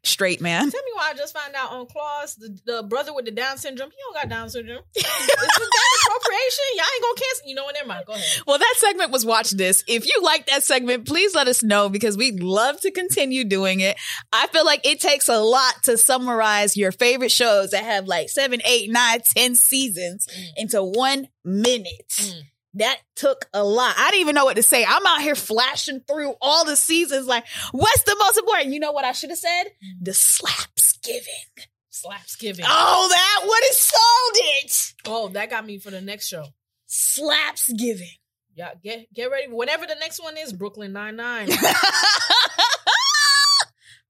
straight 0.04 0.40
man. 0.40 0.70
Tell 0.70 0.82
me 0.82 0.90
why 0.94 1.10
I 1.10 1.14
just 1.14 1.36
found 1.36 1.54
out 1.54 1.72
on 1.72 1.86
Claws, 1.86 2.34
the, 2.36 2.58
the 2.64 2.82
brother 2.82 3.12
with 3.14 3.24
the 3.26 3.30
Down 3.30 3.58
syndrome, 3.58 3.90
he 3.90 3.96
don't 4.02 4.14
got 4.14 4.28
Down 4.28 4.48
syndrome. 4.48 4.82
Is 4.96 5.02
that 5.04 5.98
appropriation? 6.06 6.64
Y'all 6.76 6.84
ain't 6.94 7.02
gonna 7.02 7.14
cancel. 7.16 7.46
You 7.48 7.54
know 7.54 7.64
what? 7.64 7.74
Never 7.74 7.88
mind. 7.88 8.06
Go 8.06 8.12
ahead. 8.14 8.24
Well, 8.46 8.58
that 8.58 8.74
segment 8.78 9.10
was 9.10 9.26
watch 9.26 9.50
this. 9.50 9.84
If 9.86 10.06
you 10.06 10.20
like 10.22 10.46
that 10.46 10.62
segment, 10.64 11.06
please 11.06 11.34
let 11.34 11.48
us 11.48 11.62
know 11.62 11.88
because 11.88 12.16
we'd 12.16 12.42
love 12.42 12.80
to 12.80 12.90
continue 12.90 13.44
doing 13.44 13.80
it. 13.80 13.96
I 14.32 14.46
feel 14.48 14.64
like 14.64 14.86
it 14.86 15.00
takes 15.00 15.28
a 15.28 15.38
lot 15.38 15.74
to 15.84 15.98
summarize 15.98 16.76
your 16.76 16.92
favorite 16.92 17.30
shows 17.32 17.70
that 17.70 17.84
have 17.84 18.06
like 18.06 18.28
seven, 18.30 18.60
eight, 18.64 18.90
nine, 18.90 19.20
ten 19.24 19.54
seasons 19.54 20.26
Mm. 20.30 20.44
into 20.56 20.82
one 20.82 21.28
minute. 21.44 22.08
Mm. 22.16 22.40
That 22.74 22.98
took 23.16 23.46
a 23.52 23.64
lot. 23.64 23.94
I 23.98 24.10
didn't 24.10 24.20
even 24.20 24.34
know 24.36 24.44
what 24.44 24.56
to 24.56 24.62
say. 24.62 24.84
I'm 24.84 25.04
out 25.06 25.20
here 25.20 25.34
flashing 25.34 26.00
through 26.00 26.34
all 26.40 26.64
the 26.64 26.76
seasons. 26.76 27.26
Like, 27.26 27.44
what's 27.72 28.04
the 28.04 28.16
most 28.18 28.38
important? 28.38 28.72
You 28.72 28.78
know 28.80 28.92
what 28.92 29.04
I 29.04 29.12
should 29.12 29.30
have 29.30 29.38
said? 29.38 29.64
Mm-hmm. 29.64 30.04
The 30.04 30.14
slaps 30.14 30.98
giving. 31.02 31.68
Slaps 31.88 32.36
giving. 32.36 32.64
Oh, 32.68 33.08
that 33.10 33.40
would 33.44 33.62
have 33.64 33.74
sold 33.74 34.36
it. 34.36 34.94
Oh, 35.06 35.28
that 35.34 35.50
got 35.50 35.66
me 35.66 35.78
for 35.78 35.90
the 35.90 36.00
next 36.00 36.28
show. 36.28 36.44
Slaps 36.86 37.72
giving. 37.72 38.06
Yeah, 38.54 38.70
get 38.82 39.12
get 39.12 39.30
ready. 39.30 39.48
Whatever 39.48 39.86
the 39.86 39.96
next 39.96 40.22
one 40.22 40.36
is, 40.36 40.52
Brooklyn 40.52 40.92
Nine 40.92 41.16
Nine. 41.16 41.48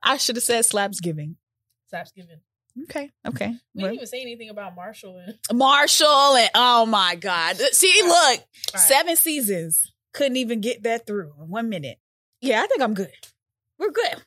I 0.02 0.16
should 0.16 0.36
have 0.36 0.42
said 0.42 0.64
slaps 0.64 1.00
giving. 1.00 1.36
Slaps 1.88 2.12
giving. 2.12 2.40
Okay. 2.84 3.10
Okay. 3.26 3.54
We 3.74 3.82
didn't 3.82 3.94
even 3.96 4.06
say 4.06 4.20
anything 4.20 4.48
about 4.50 4.74
Marshall. 4.74 5.18
And, 5.18 5.36
Marshall 5.58 6.36
and 6.36 6.50
oh 6.54 6.86
my 6.86 7.14
God. 7.16 7.56
See, 7.56 7.92
look, 8.02 8.40
right. 8.74 8.80
seven 8.80 9.16
seasons. 9.16 9.92
Couldn't 10.12 10.36
even 10.36 10.60
get 10.60 10.82
that 10.84 11.06
through 11.06 11.32
in 11.40 11.48
one 11.48 11.68
minute. 11.68 11.98
Yeah, 12.40 12.62
I 12.62 12.66
think 12.66 12.82
I'm 12.82 12.94
good. 12.94 13.12
We're 13.78 13.90
good. 13.90 14.22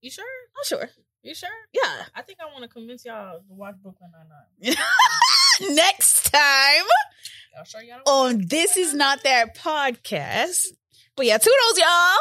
You 0.00 0.10
sure? 0.10 0.24
I'm 0.24 0.64
sure. 0.64 0.90
You 1.22 1.34
sure? 1.34 1.48
Yeah. 1.72 2.04
I 2.14 2.22
think 2.22 2.38
I 2.40 2.46
want 2.46 2.62
to 2.62 2.68
convince 2.68 3.04
y'all 3.04 3.38
to 3.38 3.44
watch 3.48 3.74
Brooklyn 3.82 4.10
Nine 4.12 4.74
Nine. 4.76 4.76
Next 5.76 6.32
time 6.32 6.84
Y'all 7.54 7.64
sure 7.64 7.82
y'all? 7.82 8.00
on 8.06 8.46
This 8.46 8.76
Is 8.76 8.94
Not 8.94 9.22
That 9.24 9.56
podcast. 9.56 10.68
But 11.16 11.26
yeah, 11.26 11.38
toodles, 11.38 11.78
y'all. 11.78 12.16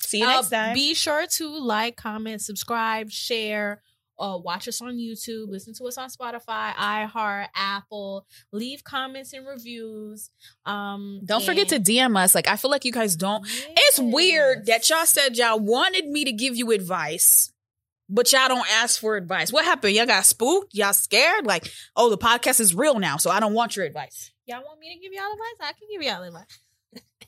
See 0.00 0.18
you 0.18 0.26
Uh, 0.26 0.34
next 0.34 0.50
time. 0.50 0.74
Be 0.74 0.94
sure 0.94 1.26
to 1.26 1.58
like, 1.58 1.96
comment, 1.96 2.42
subscribe, 2.42 3.10
share. 3.10 3.82
Uh, 4.18 4.38
watch 4.38 4.68
us 4.68 4.80
on 4.80 4.94
YouTube. 4.94 5.48
Listen 5.48 5.74
to 5.74 5.84
us 5.84 5.98
on 5.98 6.08
Spotify, 6.08 6.72
iHeart, 6.74 7.48
Apple. 7.54 8.26
Leave 8.52 8.84
comments 8.84 9.32
and 9.32 9.46
reviews. 9.46 10.30
Um, 10.64 11.20
don't 11.24 11.44
forget 11.44 11.68
to 11.68 11.80
DM 11.80 12.16
us. 12.16 12.34
Like, 12.34 12.48
I 12.48 12.56
feel 12.56 12.70
like 12.70 12.84
you 12.84 12.92
guys 12.92 13.16
don't. 13.16 13.46
It's 13.76 13.98
weird 13.98 14.66
that 14.66 14.88
y'all 14.88 15.06
said 15.06 15.36
y'all 15.36 15.58
wanted 15.58 16.06
me 16.06 16.24
to 16.24 16.32
give 16.32 16.56
you 16.56 16.70
advice, 16.70 17.52
but 18.08 18.32
y'all 18.32 18.48
don't 18.48 18.70
ask 18.70 19.00
for 19.00 19.16
advice. 19.16 19.52
What 19.52 19.64
happened? 19.64 19.94
Y'all 19.94 20.06
got 20.06 20.24
spooked? 20.24 20.74
Y'all 20.74 20.92
scared? 20.92 21.46
Like, 21.46 21.70
oh, 21.96 22.10
the 22.10 22.18
podcast 22.18 22.60
is 22.60 22.74
real 22.74 22.98
now, 22.98 23.16
so 23.16 23.30
I 23.30 23.40
don't 23.40 23.54
want 23.54 23.76
your 23.76 23.84
advice. 23.84 24.30
y'all 24.46 24.62
want 24.62 24.78
me 24.78 24.94
to 24.94 25.00
give 25.00 25.12
y'all 25.12 25.32
advice. 25.32 25.68
I 25.68 25.72
can 25.72 25.88
give 25.90 26.02
y'all 26.02 26.22
advice. 26.22 26.58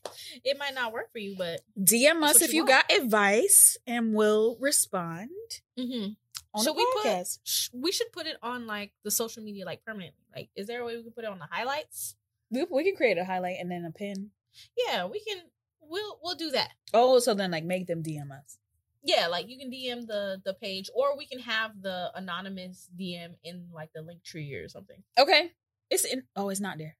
it 0.44 0.59
might 0.59 0.75
not 0.75 0.92
work 0.92 1.11
for 1.12 1.18
you, 1.18 1.35
but 1.37 1.61
DM 1.79 2.22
us 2.22 2.42
if 2.42 2.53
you 2.53 2.62
you 2.62 2.68
got 2.68 2.90
advice, 2.92 3.77
and 3.87 4.14
we'll 4.14 4.57
respond 4.61 5.31
mm-hmm. 5.79 6.12
On 6.57 6.64
Should 6.64 6.77
we 6.77 6.87
put- 6.95 7.05
podcast. 7.07 7.38
sh- 7.45 7.69
we 7.73 7.92
should 7.92 8.11
put 8.12 8.27
it 8.27 8.37
on 8.42 8.66
like 8.66 8.92
the 9.05 9.11
social 9.11 9.42
media, 9.42 9.64
like 9.64 9.85
permanently. 9.85 10.25
Like, 10.35 10.49
is 10.57 10.66
there 10.66 10.81
a 10.81 10.85
way 10.85 10.97
we 10.97 11.03
can 11.05 11.12
put 11.12 11.25
it 11.25 11.31
on 11.31 11.38
the 11.38 11.47
highlights? 11.51 12.16
we, 12.51 12.64
we 12.71 12.85
can 12.85 12.97
create 12.97 13.19
a 13.19 13.25
highlight 13.25 13.57
and 13.61 13.71
then 13.71 13.85
a 13.85 13.90
pin. 13.92 14.31
Yeah, 14.77 15.07
we 15.07 15.21
can. 15.21 15.38
We'll 15.81 16.19
we'll 16.23 16.35
do 16.35 16.51
that. 16.53 16.71
Oh, 16.95 17.19
so 17.21 17.35
then 17.35 17.51
like 17.53 17.64
make 17.64 17.87
them 17.87 18.03
DM 18.03 18.31
us. 18.33 18.59
Yeah, 19.05 19.29
like 19.29 19.49
you 19.49 19.57
can 19.59 19.71
DM 19.71 20.07
the 20.07 20.40
the 20.45 20.55
page, 20.55 20.90
or 20.95 21.16
we 21.16 21.27
can 21.27 21.38
have 21.40 21.81
the 21.81 22.11
anonymous 22.14 22.88
DM 22.99 23.35
in 23.45 23.69
like 23.73 23.90
the 23.95 24.03
link 24.03 24.25
tree 24.25 24.53
or 24.55 24.69
something. 24.69 25.03
Okay, 25.19 25.53
it's 25.90 26.05
in. 26.05 26.23
Oh, 26.35 26.49
it's 26.49 26.61
not 26.61 26.79
there. 26.79 26.97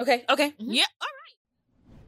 Okay. 0.00 0.24
Okay. 0.28 0.50
Mhm. 0.50 0.74
Yeah. 0.74 0.84
All 1.00 1.08
right. 1.08 1.98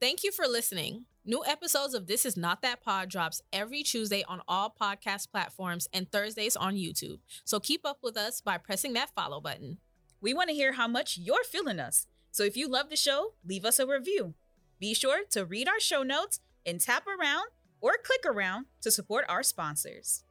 Thank 0.00 0.24
you 0.24 0.32
for 0.32 0.46
listening. 0.46 1.04
New 1.26 1.44
episodes 1.46 1.92
of 1.92 2.06
This 2.06 2.24
Is 2.24 2.34
Not 2.34 2.62
That 2.62 2.82
Pod 2.82 3.10
drops 3.10 3.42
every 3.52 3.82
Tuesday 3.82 4.24
on 4.26 4.40
all 4.48 4.74
podcast 4.80 5.30
platforms 5.30 5.86
and 5.92 6.10
Thursdays 6.10 6.56
on 6.56 6.76
YouTube. 6.76 7.18
So 7.44 7.60
keep 7.60 7.84
up 7.84 7.98
with 8.02 8.16
us 8.16 8.40
by 8.40 8.56
pressing 8.56 8.94
that 8.94 9.10
follow 9.14 9.38
button. 9.38 9.76
We 10.22 10.32
want 10.32 10.48
to 10.48 10.54
hear 10.54 10.72
how 10.72 10.88
much 10.88 11.18
you're 11.18 11.44
feeling 11.44 11.78
us. 11.78 12.06
So 12.30 12.44
if 12.44 12.56
you 12.56 12.68
love 12.68 12.88
the 12.88 12.96
show, 12.96 13.34
leave 13.46 13.66
us 13.66 13.78
a 13.78 13.86
review. 13.86 14.32
Be 14.78 14.94
sure 14.94 15.24
to 15.32 15.44
read 15.44 15.68
our 15.68 15.78
show 15.78 16.02
notes 16.02 16.40
and 16.64 16.80
tap 16.80 17.04
around 17.06 17.48
or 17.82 17.98
click 18.02 18.24
around 18.24 18.64
to 18.80 18.90
support 18.90 19.26
our 19.28 19.42
sponsors. 19.42 20.24